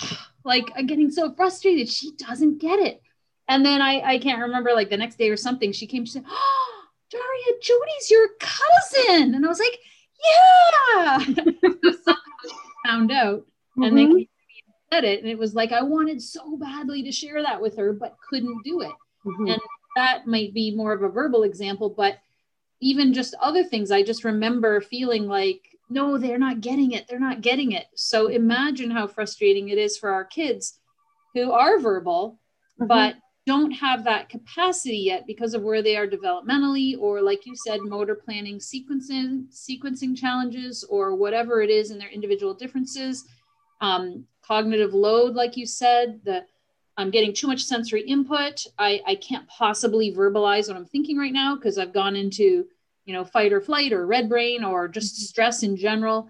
[0.44, 1.88] like I'm getting so frustrated.
[1.88, 3.00] She doesn't get it.
[3.48, 5.72] And then I, I can't remember like the next day or something.
[5.72, 9.34] She came, she said, oh, Daria, Jody's your cousin.
[9.34, 9.78] And I was like,
[10.26, 11.42] yeah.
[12.04, 12.14] so
[12.86, 13.40] found out.
[13.40, 13.82] Mm-hmm.
[13.82, 14.26] And then
[14.92, 17.92] said it and it was like i wanted so badly to share that with her
[17.92, 18.92] but couldn't do it
[19.24, 19.48] mm-hmm.
[19.48, 19.60] and
[19.96, 22.18] that might be more of a verbal example but
[22.80, 27.20] even just other things i just remember feeling like no they're not getting it they're
[27.20, 30.78] not getting it so imagine how frustrating it is for our kids
[31.34, 32.38] who are verbal
[32.80, 32.86] mm-hmm.
[32.86, 33.16] but
[33.52, 37.80] don't have that capacity yet because of where they are developmentally or like you said
[37.94, 39.30] motor planning sequencing
[39.66, 43.24] sequencing challenges or whatever it is in their individual differences
[43.80, 46.44] um, cognitive load, like you said, the
[46.96, 48.66] I'm getting too much sensory input.
[48.76, 52.66] I, I can't possibly verbalize what I'm thinking right now because I've gone into,
[53.04, 55.24] you know, fight or flight or red brain or just mm-hmm.
[55.26, 56.28] stress in general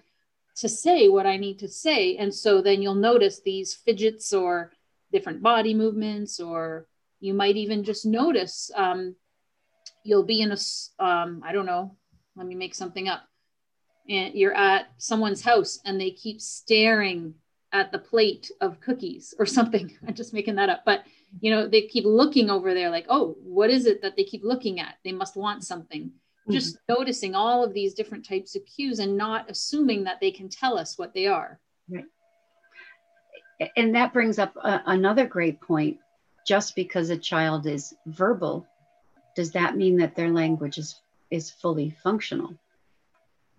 [0.57, 2.17] to say what I need to say.
[2.17, 4.73] And so then you'll notice these fidgets or
[5.11, 6.87] different body movements, or
[7.21, 9.15] you might even just notice um,
[10.05, 11.97] you'll be in a, um, I don't know,
[12.37, 13.23] let me make something up.
[14.09, 17.35] And you're at someone's house and they keep staring
[17.73, 19.97] at the plate of cookies or something.
[20.07, 20.83] I'm just making that up.
[20.85, 21.05] But
[21.41, 24.43] you know, they keep looking over there like, oh, what is it that they keep
[24.45, 24.95] looking at?
[25.05, 26.05] They must want something.
[26.05, 26.53] Mm-hmm.
[26.53, 30.49] Just noticing all of these different types of cues and not assuming that they can
[30.49, 31.61] tell us what they are.
[31.91, 32.07] Right.
[33.77, 35.99] And that brings up a, another great point.
[36.49, 38.67] Just because a child is verbal,
[39.37, 40.99] does that mean that their language is,
[41.31, 42.55] is fully functional?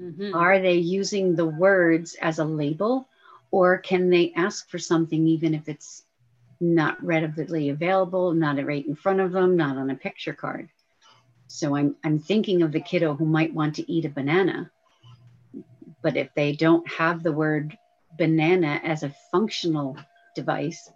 [0.02, 0.34] Mm-hmm.
[0.34, 3.08] Are they using the words as a label
[3.52, 6.04] or can they ask for something even if it's
[6.60, 10.68] not readily available, not right in front of them, not on a picture card?
[11.46, 14.72] So I'm, I'm thinking of the kiddo who might want to eat a banana,
[16.02, 17.78] but if they don't have the word
[18.18, 19.96] banana as a functional
[20.34, 20.90] device,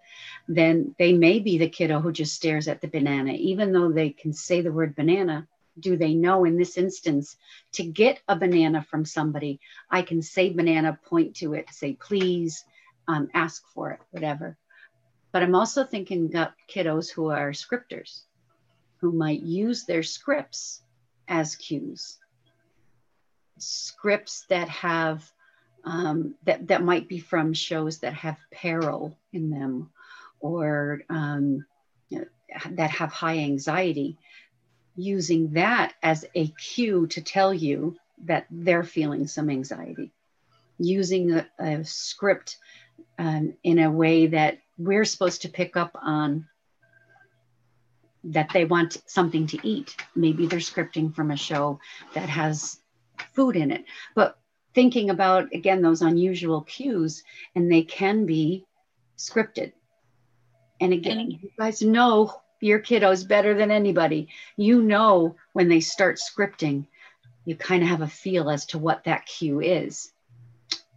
[0.48, 4.10] then they may be the kiddo who just stares at the banana, even though they
[4.10, 5.48] can say the word banana
[5.80, 7.36] do they know in this instance
[7.74, 9.60] to get a banana from somebody?
[9.90, 12.64] I can say banana point to it say please
[13.08, 14.58] um, ask for it whatever.
[15.32, 18.24] But i'm also thinking about kiddos who are scripters
[19.02, 20.82] who might use their scripts
[21.28, 22.18] as cues.
[23.58, 25.30] Scripts that have
[25.84, 29.90] um, that that might be from shows that have peril in them
[30.40, 31.66] or um,
[32.72, 34.18] that have high anxiety
[34.96, 40.12] using that as a cue to tell you that they're feeling some anxiety,
[40.78, 42.58] using a, a script
[43.18, 46.48] um, in a way that we're supposed to pick up on
[48.26, 49.96] that they want something to eat.
[50.16, 51.80] Maybe they're scripting from a show
[52.14, 52.80] that has
[53.34, 53.84] food in it.
[54.16, 54.38] But
[54.74, 57.24] thinking about, again, those unusual cues,
[57.56, 58.66] and they can be
[59.18, 59.74] scripted.
[60.82, 64.30] And again, you guys know your kiddos better than anybody.
[64.58, 66.88] You know when they start scripting,
[67.46, 70.12] you kind of have a feel as to what that cue is.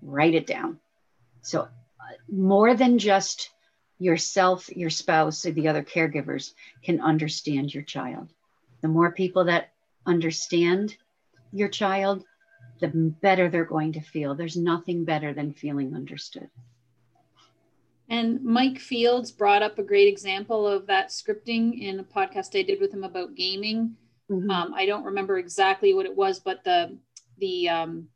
[0.02, 0.78] Write it down.
[1.42, 1.68] So, uh,
[2.28, 3.50] more than just
[3.98, 8.28] yourself, your spouse, or the other caregivers can understand your child.
[8.82, 9.70] The more people that
[10.04, 10.96] understand
[11.52, 12.24] your child,
[12.80, 14.34] the better they're going to feel.
[14.34, 16.50] There's nothing better than feeling understood.
[18.08, 22.62] And Mike Fields brought up a great example of that scripting in a podcast I
[22.62, 23.96] did with him about gaming.
[24.30, 24.50] Mm-hmm.
[24.50, 26.96] Um, I don't remember exactly what it was, but the
[27.38, 28.08] the um,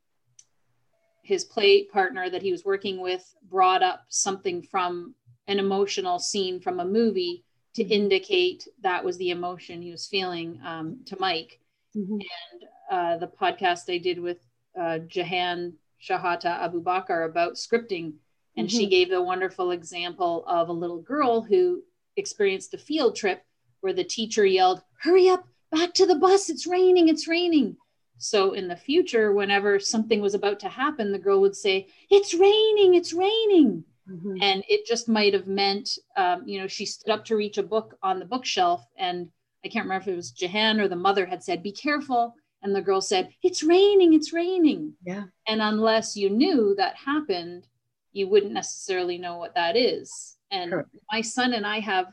[1.23, 5.15] his play partner that he was working with brought up something from
[5.49, 7.45] an emotional scene from a movie
[7.75, 7.93] to mm-hmm.
[7.93, 11.61] indicate that was the emotion he was feeling um, to Mike.
[11.97, 12.15] Mm-hmm.
[12.15, 14.39] And uh, the podcast I did with
[14.79, 18.15] uh, Jahan Shahata Abu Bakar about scripting
[18.57, 18.77] and mm-hmm.
[18.77, 21.83] she gave the wonderful example of a little girl who
[22.17, 23.45] experienced a field trip
[23.81, 27.77] where the teacher yelled, Hurry up, back to the bus, it's raining, it's raining.
[28.19, 32.35] So in the future, whenever something was about to happen, the girl would say, It's
[32.35, 33.85] raining, it's raining.
[34.11, 34.37] Mm-hmm.
[34.43, 37.63] And it just might have meant, um, you know, she stood up to reach a
[37.63, 38.85] book on the bookshelf.
[38.99, 39.29] And
[39.65, 42.35] I can't remember if it was Jahan or the mother had said, Be careful.
[42.63, 44.95] And the girl said, It's raining, it's raining.
[45.05, 45.25] Yeah.
[45.49, 47.67] And unless you knew that happened,
[48.13, 50.37] you wouldn't necessarily know what that is.
[50.51, 52.07] And my son and I have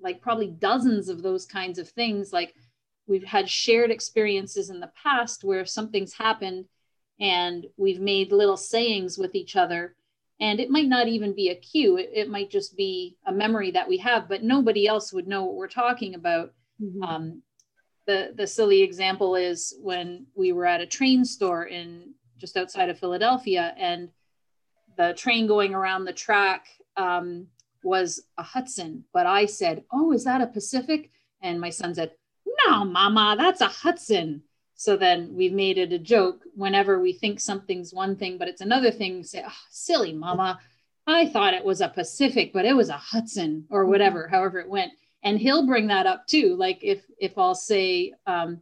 [0.00, 2.32] like probably dozens of those kinds of things.
[2.32, 2.54] Like
[3.06, 6.66] we've had shared experiences in the past where something's happened
[7.20, 9.94] and we've made little sayings with each other.
[10.40, 13.70] And it might not even be a cue, it, it might just be a memory
[13.72, 16.52] that we have, but nobody else would know what we're talking about.
[16.82, 17.02] Mm-hmm.
[17.02, 17.42] Um,
[18.06, 22.90] the, the silly example is when we were at a train store in just outside
[22.90, 24.08] of Philadelphia and
[24.96, 27.46] the train going around the track um,
[27.82, 31.10] was a Hudson, but I said, "Oh, is that a Pacific?"
[31.40, 32.12] And my son said,
[32.66, 34.42] "No, Mama, that's a Hudson."
[34.74, 36.42] So then we've made it a joke.
[36.54, 40.60] Whenever we think something's one thing, but it's another thing, say, oh, "Silly, Mama,
[41.06, 44.68] I thought it was a Pacific, but it was a Hudson or whatever." However it
[44.68, 46.56] went, and he'll bring that up too.
[46.56, 48.14] Like if if I'll say.
[48.26, 48.60] Um,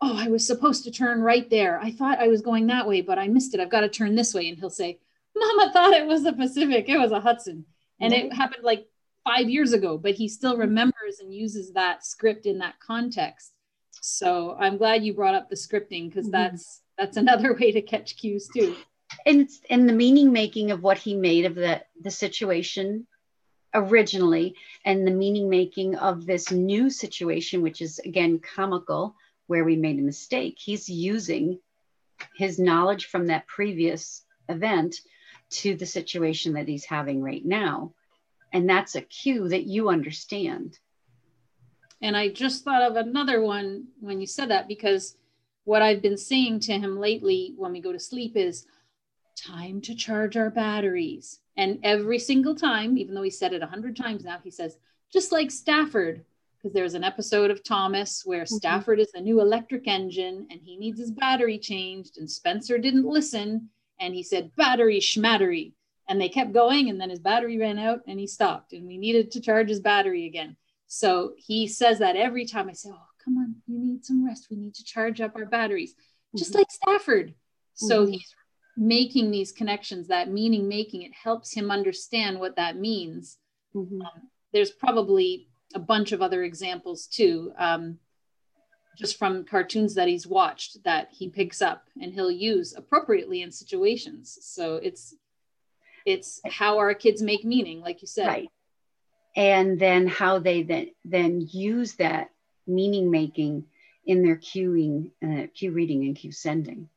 [0.00, 1.80] oh, I was supposed to turn right there.
[1.80, 3.58] I thought I was going that way, but I missed it.
[3.58, 4.48] I've got to turn this way.
[4.48, 5.00] And he'll say,
[5.34, 6.88] Mama thought it was a Pacific.
[6.88, 7.64] It was a Hudson.
[8.00, 8.86] And it happened like
[9.24, 13.52] five years ago, but he still remembers and uses that script in that context.
[14.00, 16.30] So I'm glad you brought up the scripting because mm-hmm.
[16.30, 18.76] that's that's another way to catch cues too.
[19.26, 23.06] And it's in the meaning making of what he made of the, the situation
[23.78, 24.54] originally
[24.84, 29.14] and the meaning making of this new situation, which is again comical,
[29.46, 30.58] where we made a mistake.
[30.58, 31.58] He's using
[32.36, 35.00] his knowledge from that previous event
[35.50, 37.94] to the situation that he's having right now.
[38.52, 40.78] And that's a cue that you understand.
[42.00, 45.16] And I just thought of another one when you said that, because
[45.64, 48.66] what I've been saying to him lately when we go to sleep is,
[49.40, 51.40] time to charge our batteries.
[51.56, 54.78] And every single time, even though he said it a hundred times now, he says,
[55.12, 56.24] just like Stafford,
[56.56, 58.56] because there's an episode of Thomas where mm-hmm.
[58.56, 63.06] Stafford is the new electric engine and he needs his battery changed, and Spencer didn't
[63.06, 63.70] listen
[64.00, 65.72] and he said, battery schmattery.
[66.08, 68.96] And they kept going, and then his battery ran out and he stopped, and we
[68.96, 70.56] needed to charge his battery again.
[70.86, 74.46] So he says that every time I say, Oh, come on, you need some rest.
[74.50, 76.38] We need to charge up our batteries, mm-hmm.
[76.38, 77.34] just like Stafford.
[77.74, 78.12] So mm-hmm.
[78.12, 78.34] he's
[78.78, 83.38] making these connections, that meaning making, it helps him understand what that means.
[83.74, 84.00] Mm-hmm.
[84.00, 87.98] Um, there's probably a bunch of other examples too, um,
[88.96, 93.50] just from cartoons that he's watched that he picks up and he'll use appropriately in
[93.50, 94.38] situations.
[94.42, 95.14] So it's
[96.06, 98.28] it's how our kids make meaning, like you said.
[98.28, 98.48] Right.
[99.36, 102.30] And then how they then then use that
[102.66, 103.64] meaning making
[104.06, 106.88] in their cueing, uh, cue reading and cue sending.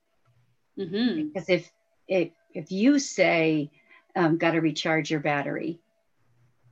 [0.81, 1.27] Mm-hmm.
[1.27, 1.71] Because if
[2.07, 3.71] if if you say,
[4.15, 5.79] um, "Got to recharge your battery,"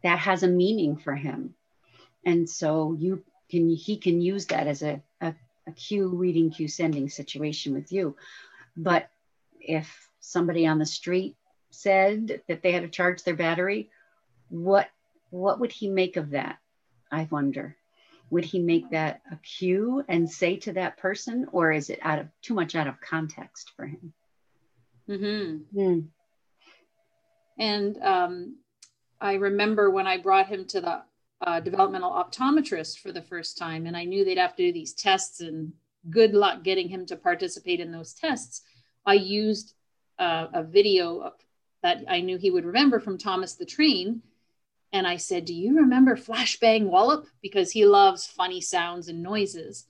[0.03, 1.55] that has a meaning for him.
[2.25, 5.33] And so you can he can use that as a, a,
[5.67, 8.15] a cue reading cue sending situation with you.
[8.75, 9.09] But
[9.59, 11.35] if somebody on the street
[11.71, 13.89] said that they had to charge their battery
[14.49, 14.89] what
[15.29, 16.57] what would he make of that
[17.11, 17.75] i wonder
[18.29, 22.19] would he make that a cue and say to that person or is it out
[22.19, 24.13] of too much out of context for him
[25.09, 25.79] mm-hmm.
[25.79, 26.05] mm.
[27.57, 28.55] and um,
[29.19, 31.01] i remember when i brought him to the
[31.41, 34.93] uh, developmental optometrist for the first time, and I knew they'd have to do these
[34.93, 35.71] tests, and
[36.09, 38.61] good luck getting him to participate in those tests.
[39.05, 39.73] I used
[40.17, 41.31] uh, a video
[41.81, 44.21] that I knew he would remember from Thomas the Train.
[44.91, 47.27] And I said, Do you remember Flashbang Wallop?
[47.41, 49.85] Because he loves funny sounds and noises.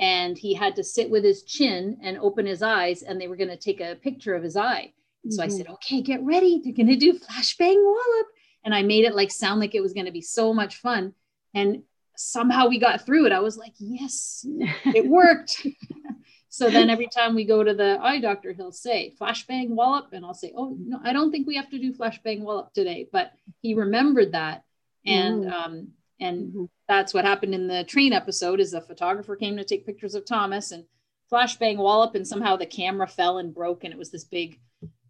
[0.00, 3.36] And he had to sit with his chin and open his eyes, and they were
[3.36, 4.92] going to take a picture of his eye.
[5.26, 5.30] Mm-hmm.
[5.32, 5.56] So I mm-hmm.
[5.56, 6.60] said, Okay, get ready.
[6.62, 8.28] They're going to do Flashbang Wallop
[8.64, 11.14] and I made it like sound like it was going to be so much fun.
[11.54, 11.84] And
[12.16, 13.32] somehow we got through it.
[13.32, 14.44] I was like, yes,
[14.84, 15.66] it worked.
[16.48, 20.08] so then every time we go to the eye doctor, he'll say flashbang wallop.
[20.12, 23.08] And I'll say, oh, no, I don't think we have to do flashbang wallop today.
[23.12, 24.64] But he remembered that.
[25.06, 25.88] And, mm um,
[26.20, 26.64] and mm-hmm.
[26.88, 30.24] that's what happened in the train episode is the photographer came to take pictures of
[30.24, 30.84] Thomas and
[31.32, 34.58] flashbang wallop and somehow the camera fell and broke and it was this big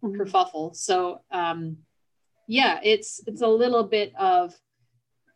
[0.03, 0.21] mm-hmm.
[0.21, 0.75] kerfuffle.
[0.75, 1.77] So, um,
[2.47, 4.55] yeah, it's it's a little bit of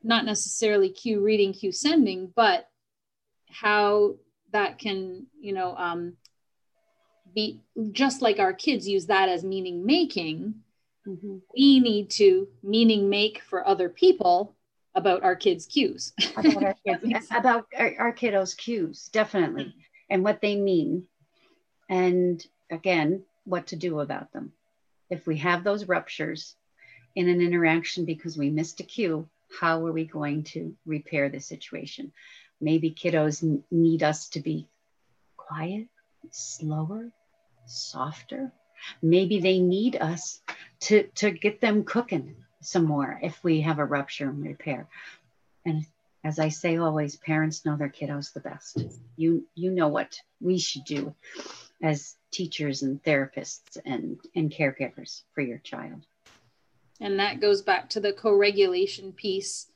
[0.04, 2.68] not necessarily cue reading, cue sending, but
[3.50, 4.16] how
[4.54, 6.14] that can, you know, um,
[7.36, 10.56] be just like our kids use that as meaning making.
[11.08, 11.38] Mm-hmm.
[11.56, 14.56] We need to meaning make for other people
[14.96, 16.14] about our kids' cues.
[16.36, 19.80] about our kids, about our, our kiddos' cues, definitely, mm-hmm.
[20.10, 21.06] and what they mean,
[21.90, 24.54] and again, what to do about them.
[25.10, 26.56] If we have those ruptures,
[27.16, 29.28] in an interaction because we missed a cue,
[29.60, 32.12] how are we going to repair the situation?
[32.64, 34.70] Maybe kiddos need us to be
[35.36, 35.88] quiet,
[36.32, 37.12] slower,
[37.66, 38.54] softer.
[39.02, 40.42] Maybe they need us
[40.82, 44.88] to, to get them cooking some more if we have a rupture and repair.
[45.66, 45.86] And
[46.24, 48.82] as I say always, parents know their kiddos the best.
[49.18, 51.14] You you know what we should do
[51.82, 56.06] as teachers and therapists and, and caregivers for your child.
[57.02, 59.68] And that goes back to the co regulation piece,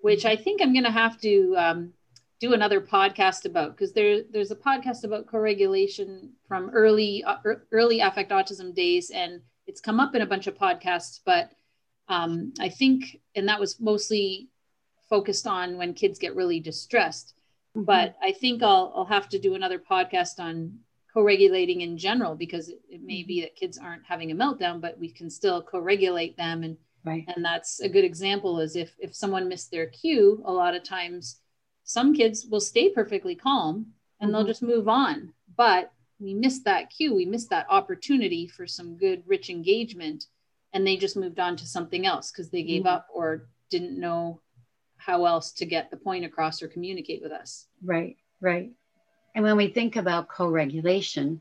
[0.00, 1.92] which I think I'm going to have to um,
[2.42, 7.36] do another podcast about because there, there's a podcast about co regulation from early, uh,
[7.70, 9.10] early affect autism days.
[9.10, 11.52] And it's come up in a bunch of podcasts, but
[12.08, 14.48] um, I think, and that was mostly
[15.08, 17.34] focused on when kids get really distressed.
[17.76, 17.84] Mm-hmm.
[17.84, 20.80] But I think I'll, I'll have to do another podcast on
[21.14, 23.42] co-regulating in general because it, it, may be mm-hmm.
[23.42, 27.26] that kids aren't having a meltdown but we can still co-regulate them and right.
[27.36, 30.82] and that's a good example is if if someone missed their cue a lot of
[30.82, 31.41] times
[31.84, 33.86] some kids will stay perfectly calm
[34.20, 34.36] and mm-hmm.
[34.36, 38.96] they'll just move on but we missed that cue we missed that opportunity for some
[38.96, 40.26] good rich engagement
[40.72, 42.94] and they just moved on to something else because they gave mm-hmm.
[42.94, 44.40] up or didn't know
[44.96, 48.70] how else to get the point across or communicate with us right right
[49.34, 51.40] and when we think about co regulation,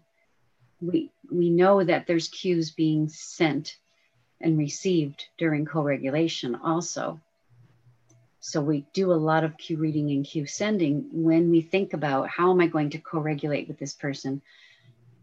[0.80, 3.78] we, we know that there's cues being sent
[4.39, 7.20] and received during co regulation also.
[8.42, 12.28] So we do a lot of cue reading and cue sending when we think about
[12.28, 14.42] how am I going to co regulate with this person,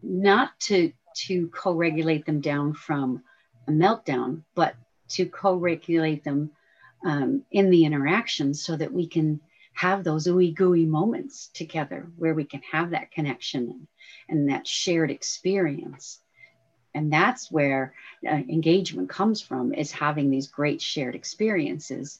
[0.01, 0.93] not to,
[1.27, 3.21] to co regulate them down from
[3.67, 4.75] a meltdown, but
[5.09, 6.51] to co regulate them
[7.03, 9.41] um, in the interaction so that we can
[9.73, 13.87] have those ooey gooey moments together where we can have that connection and,
[14.29, 16.19] and that shared experience.
[16.93, 17.93] And that's where
[18.25, 22.19] uh, engagement comes from is having these great shared experiences.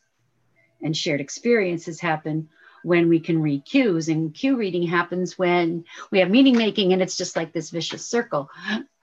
[0.81, 2.49] And shared experiences happen
[2.83, 4.09] when we can read cues.
[4.09, 8.05] And cue reading happens when we have meaning making and it's just like this vicious
[8.05, 8.49] circle.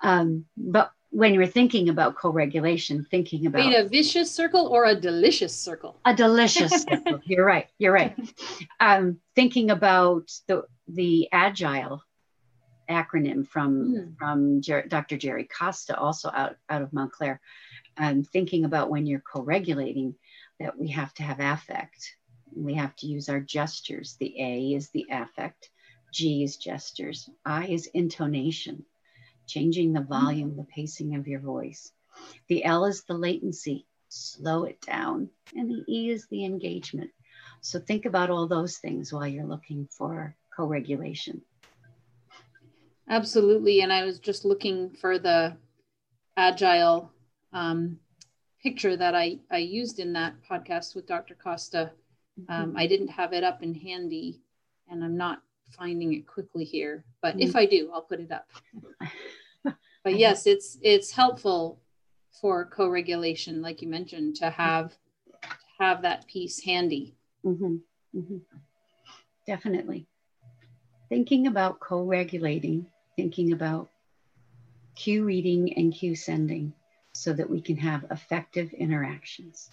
[0.01, 4.95] Um, but when you're thinking about co-regulation thinking about Wait, a vicious circle or a
[4.95, 5.99] delicious circle?
[6.05, 7.21] A delicious circle.
[7.25, 7.69] You're right.
[7.79, 8.15] You're right.
[8.81, 12.03] Um, thinking about the the agile
[12.91, 14.19] acronym from mm.
[14.19, 17.41] from Jer- dr jerry costa also out out of montclair.
[17.97, 20.17] And um, thinking about when you're co-regulating
[20.61, 22.17] that we have to have affect
[22.57, 24.17] we have to use our gestures.
[24.19, 25.71] The A is the affect,
[26.13, 28.85] G is gestures, I is intonation,
[29.47, 31.93] changing the volume, the pacing of your voice.
[32.49, 35.29] The L is the latency, slow it down.
[35.55, 37.11] And the E is the engagement.
[37.61, 41.43] So think about all those things while you're looking for co regulation.
[43.09, 43.83] Absolutely.
[43.83, 45.57] And I was just looking for the
[46.37, 47.13] agile
[47.53, 47.99] um,
[48.67, 51.35] picture that I, I used in that podcast with Dr.
[51.35, 51.93] Costa
[52.49, 54.41] um, I didn't have it up in handy
[54.89, 57.49] and I'm not finding it quickly here, but mm-hmm.
[57.49, 58.49] if I do, I'll put it up.
[60.05, 61.81] but yes, it's it's helpful
[62.41, 65.49] for co-regulation, like you mentioned, to have to
[65.81, 67.17] have that piece handy.
[67.45, 67.77] Mm-hmm.
[68.15, 68.37] Mm-hmm.
[69.47, 70.07] Definitely.
[71.09, 72.87] Thinking about co-regulating,
[73.17, 73.89] thinking about
[74.95, 76.73] cue reading and cue sending
[77.17, 79.71] so that we can have effective interactions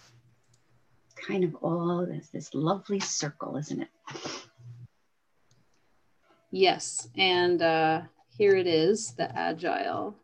[1.26, 3.88] kind of all this this lovely circle, isn't it?
[6.50, 8.02] Yes, and uh,
[8.36, 10.16] here it is, the agile.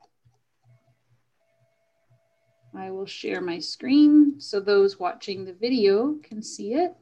[2.74, 6.94] I will share my screen so those watching the video can see it.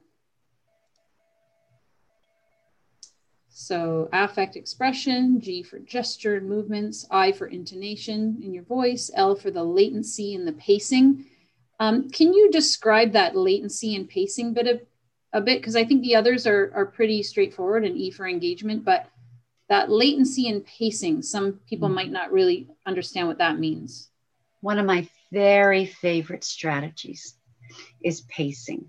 [3.61, 9.35] So affect expression, G for gesture and movements, I for intonation in your voice, L
[9.35, 11.25] for the latency and the pacing.
[11.81, 14.81] Um, can you describe that latency and pacing bit of,
[15.33, 15.59] a bit?
[15.59, 19.09] Because I think the others are, are pretty straightforward and E for engagement, but
[19.69, 24.09] that latency and pacing, some people might not really understand what that means.
[24.61, 27.35] One of my very favorite strategies
[28.05, 28.87] is pacing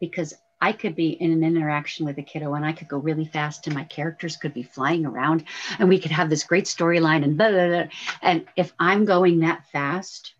[0.00, 0.32] because
[0.62, 3.66] I could be in an interaction with a kiddo and I could go really fast
[3.66, 5.42] and my characters could be flying around
[5.80, 7.84] and we could have this great storyline and blah, blah, blah.
[8.22, 10.34] And if I'm going that fast,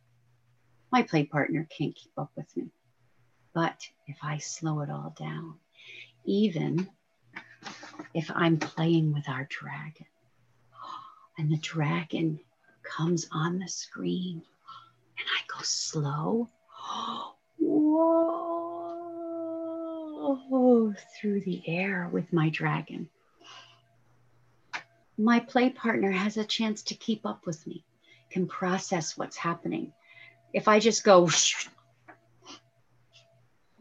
[0.92, 2.70] my play partner can't keep up with me.
[3.52, 5.54] But if I slow it all down,
[6.24, 6.88] even
[8.14, 10.06] if I'm playing with our dragon
[11.36, 12.38] and the dragon
[12.84, 14.42] comes on the screen
[15.18, 16.48] and I go slow,
[17.58, 18.51] whoa,
[20.24, 23.08] Oh, through the air with my dragon.
[25.18, 27.84] My play partner has a chance to keep up with me,
[28.30, 29.92] can process what's happening,
[30.52, 31.28] if I just go,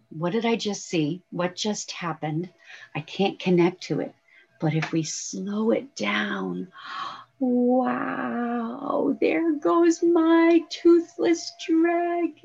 [0.09, 1.21] what did I just see?
[1.31, 2.49] What just happened?
[2.95, 4.13] I can't connect to it.
[4.59, 6.67] But if we slow it down,
[7.41, 12.41] wow, there goes my toothless dragon.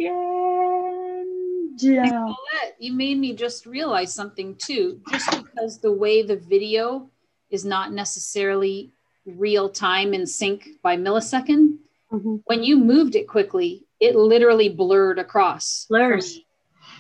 [2.79, 7.11] You made me just realize something too, just because the way the video
[7.51, 8.91] is not necessarily
[9.27, 11.77] real time in sync by millisecond.
[12.11, 12.37] Mm-hmm.
[12.47, 15.87] When you moved it quickly, it literally blurred across.
[15.89, 16.41] Blurs.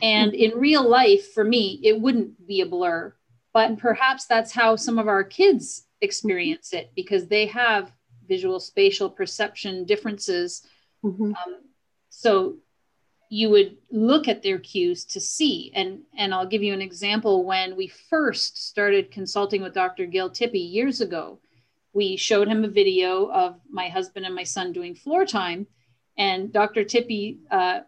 [0.02, 3.14] And in real life, for me, it wouldn't be a blur.
[3.54, 7.92] But perhaps that's how some of our kids experience it because they have
[8.28, 10.66] visual spatial perception differences.
[11.04, 11.32] Mm-hmm.
[11.32, 11.60] Um,
[12.10, 12.56] so
[13.28, 15.72] you would look at their cues to see.
[15.74, 17.44] And, and I'll give you an example.
[17.44, 20.06] When we first started consulting with Dr.
[20.06, 21.40] Gil Tippy years ago,
[21.92, 25.66] we showed him a video of my husband and my son doing floor time
[26.18, 26.84] and Dr.
[26.84, 27.80] Tippy, uh,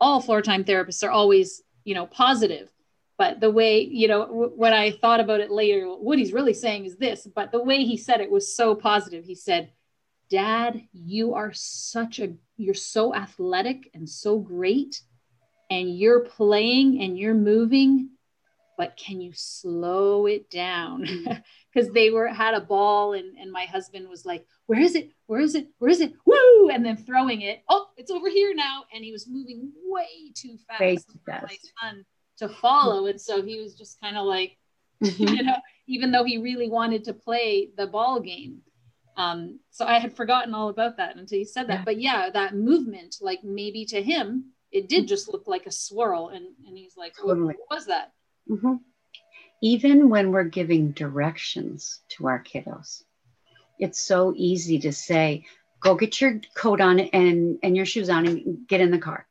[0.00, 2.70] all floor time therapists are always, you know, positive.
[3.18, 6.52] But the way, you know, w- when I thought about it later, what he's really
[6.54, 9.24] saying is this, but the way he said it was so positive.
[9.24, 9.72] He said,
[10.28, 15.00] Dad, you are such a, you're so athletic and so great,
[15.70, 18.10] and you're playing and you're moving,
[18.76, 21.06] but can you slow it down?
[21.74, 25.10] Because they were had a ball, and, and my husband was like, Where is it?
[25.26, 25.68] Where is it?
[25.78, 26.14] Where is it?
[26.24, 26.70] Woo!
[26.70, 27.62] and then throwing it.
[27.68, 28.84] Oh, it's over here now.
[28.94, 31.42] And he was moving way too fast, way too fast.
[31.44, 32.04] my son
[32.38, 33.06] to follow.
[33.06, 34.56] And so he was just kind of like,
[35.04, 35.34] mm-hmm.
[35.34, 35.56] you know,
[35.86, 38.62] even though he really wanted to play the ball game.
[39.16, 41.80] Um, so I had forgotten all about that until you said that.
[41.80, 41.84] Yeah.
[41.84, 46.28] But yeah, that movement, like maybe to him, it did just look like a swirl.
[46.28, 47.46] And, and he's like, totally.
[47.46, 48.12] what, what was that?
[48.50, 48.74] Mm-hmm.
[49.62, 53.02] Even when we're giving directions to our kiddos,
[53.78, 55.46] it's so easy to say,
[55.80, 59.26] go get your coat on and and your shoes on and get in the car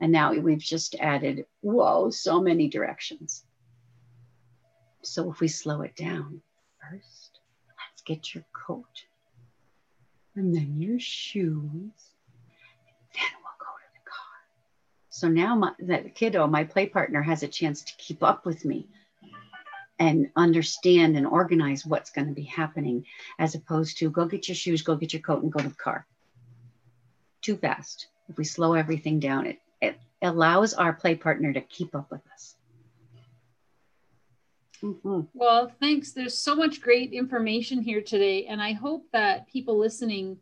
[0.00, 3.44] and now we've just added whoa so many directions
[5.02, 6.40] so if we slow it down
[6.80, 9.04] first let's get your coat
[10.34, 12.12] and then your shoes
[13.14, 14.40] then we'll go to the car
[15.10, 18.64] so now my that kiddo my play partner has a chance to keep up with
[18.64, 18.88] me
[19.98, 23.04] and understand and organize what's going to be happening
[23.38, 25.74] as opposed to go get your shoes, go get your coat, and go to the
[25.74, 26.06] car.
[27.40, 28.08] Too fast.
[28.28, 29.58] If we slow everything down, it
[30.22, 32.56] allows our play partner to keep up with us.
[34.82, 35.20] Mm-hmm.
[35.32, 36.12] Well, thanks.
[36.12, 40.38] There's so much great information here today, and I hope that people listening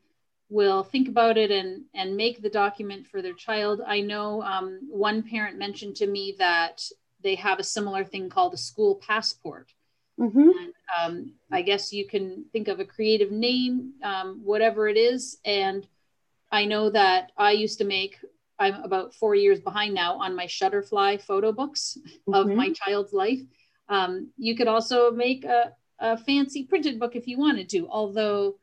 [0.50, 3.80] will think about it and and make the document for their child.
[3.86, 6.82] I know um, one parent mentioned to me that
[7.22, 9.72] they have a similar thing called a school passport.
[10.20, 10.40] Mm-hmm.
[10.40, 15.38] And, um, I guess you can think of a creative name, um, whatever it is.
[15.44, 15.86] And
[16.52, 18.18] I know that I used to make,
[18.58, 22.34] I'm about four years behind now on my Shutterfly photo books mm-hmm.
[22.34, 23.40] of my child's life.
[23.88, 28.56] Um, you could also make a, a fancy printed book if you wanted to, although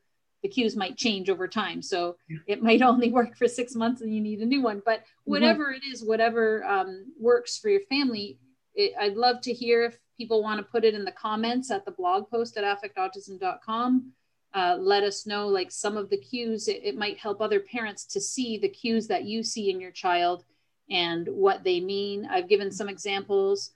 [0.44, 1.82] the cues might change over time.
[1.82, 2.16] So
[2.48, 4.82] it might only work for six months and you need a new one.
[4.86, 5.32] But mm-hmm.
[5.32, 5.88] whatever mm-hmm.
[5.88, 8.40] it is, whatever um, works for your family,
[8.74, 11.86] it, I'd love to hear if people want to put it in the comments at
[11.86, 14.12] the blog post at affectautism.com.
[14.54, 16.68] Uh, let us know like some of the cues.
[16.68, 19.92] It, it might help other parents to see the cues that you see in your
[19.92, 20.44] child
[20.90, 22.28] and what they mean.
[22.30, 23.72] I've given some examples.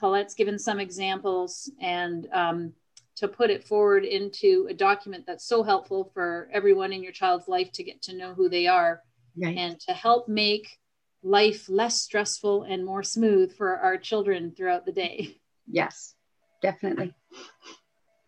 [0.00, 2.72] Colette's given some examples and um,
[3.16, 7.48] to put it forward into a document that's so helpful for everyone in your child's
[7.48, 9.02] life to get to know who they are
[9.40, 9.56] right.
[9.56, 10.78] and to help make
[11.22, 15.36] life less stressful and more smooth for our children throughout the day.
[15.68, 16.14] Yes,
[16.62, 17.14] definitely.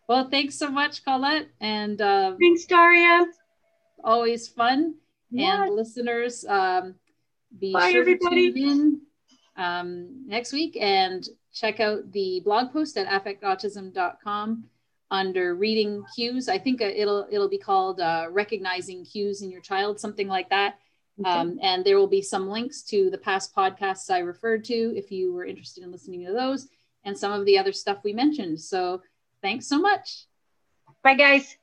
[0.09, 1.49] Well, thanks so much, Colette.
[1.61, 3.27] And uh, thanks, Daria.
[4.03, 4.95] Always fun.
[5.37, 6.95] And listeners, um,
[7.61, 8.51] be Bye, sure everybody.
[8.51, 14.65] to tune in um, next week and check out the blog post at affectautism.com
[15.11, 16.49] under reading cues.
[16.49, 20.79] I think it'll it'll be called uh, recognizing cues in your child, something like that.
[21.21, 21.29] Okay.
[21.29, 25.11] Um, and there will be some links to the past podcasts I referred to if
[25.11, 26.69] you were interested in listening to those
[27.05, 28.61] and some of the other stuff we mentioned.
[28.61, 29.03] So
[29.43, 30.27] thanks so much.
[31.03, 31.57] Bye, guys.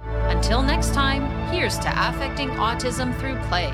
[0.00, 3.72] Until next time, here's to affecting autism through play.